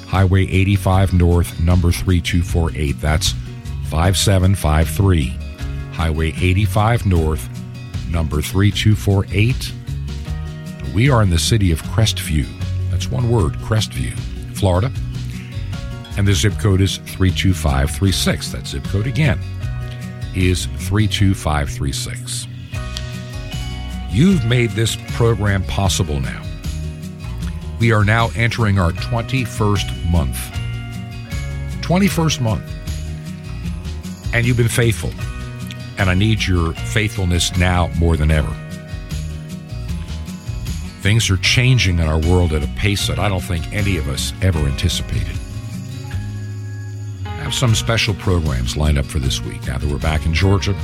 [0.08, 3.00] Highway 85 North, number 3248.
[3.00, 3.34] That's
[3.90, 5.36] 5753,
[5.92, 7.48] Highway 85 North,
[8.08, 9.72] number 3248.
[10.94, 12.46] We are in the city of Crestview.
[12.92, 14.16] That's one word, Crestview,
[14.56, 14.92] Florida.
[16.16, 18.52] And the zip code is 32536.
[18.52, 19.40] That zip code again
[20.36, 22.46] is 32536.
[24.08, 26.44] You've made this program possible now.
[27.80, 30.38] We are now entering our 21st month.
[31.82, 32.79] 21st month.
[34.32, 35.10] And you've been faithful.
[35.98, 38.54] And I need your faithfulness now more than ever.
[41.00, 44.08] Things are changing in our world at a pace that I don't think any of
[44.08, 45.36] us ever anticipated.
[47.24, 50.34] I have some special programs lined up for this week now that we're back in
[50.34, 50.76] Georgia.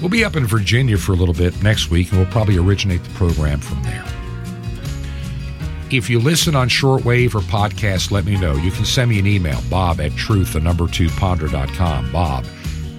[0.00, 3.04] We'll be up in Virginia for a little bit next week, and we'll probably originate
[3.04, 4.04] the program from there.
[5.90, 8.54] If you listen on shortwave or podcast, let me know.
[8.54, 12.46] You can send me an email, bob at truth, the number two ponder.com, bob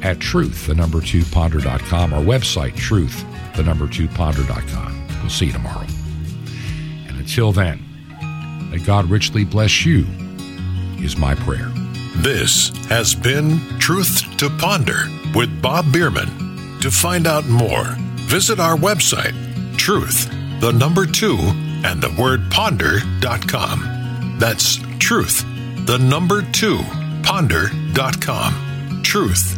[0.01, 3.25] at truth, the number two ponder.com, our website, truth,
[3.55, 5.07] the number two ponder.com.
[5.21, 5.85] We'll see you tomorrow.
[7.07, 7.83] And until then,
[8.71, 10.05] may God richly bless you,
[10.99, 11.71] is my prayer.
[12.17, 16.79] This has been Truth to Ponder with Bob Bierman.
[16.81, 17.95] To find out more,
[18.27, 19.35] visit our website,
[19.77, 20.29] truth
[20.61, 21.37] the number two,
[21.83, 24.37] and the word ponder.com.
[24.39, 25.43] That's truth,
[25.87, 26.79] the number two,
[27.23, 29.01] ponder.com.
[29.01, 29.57] Truth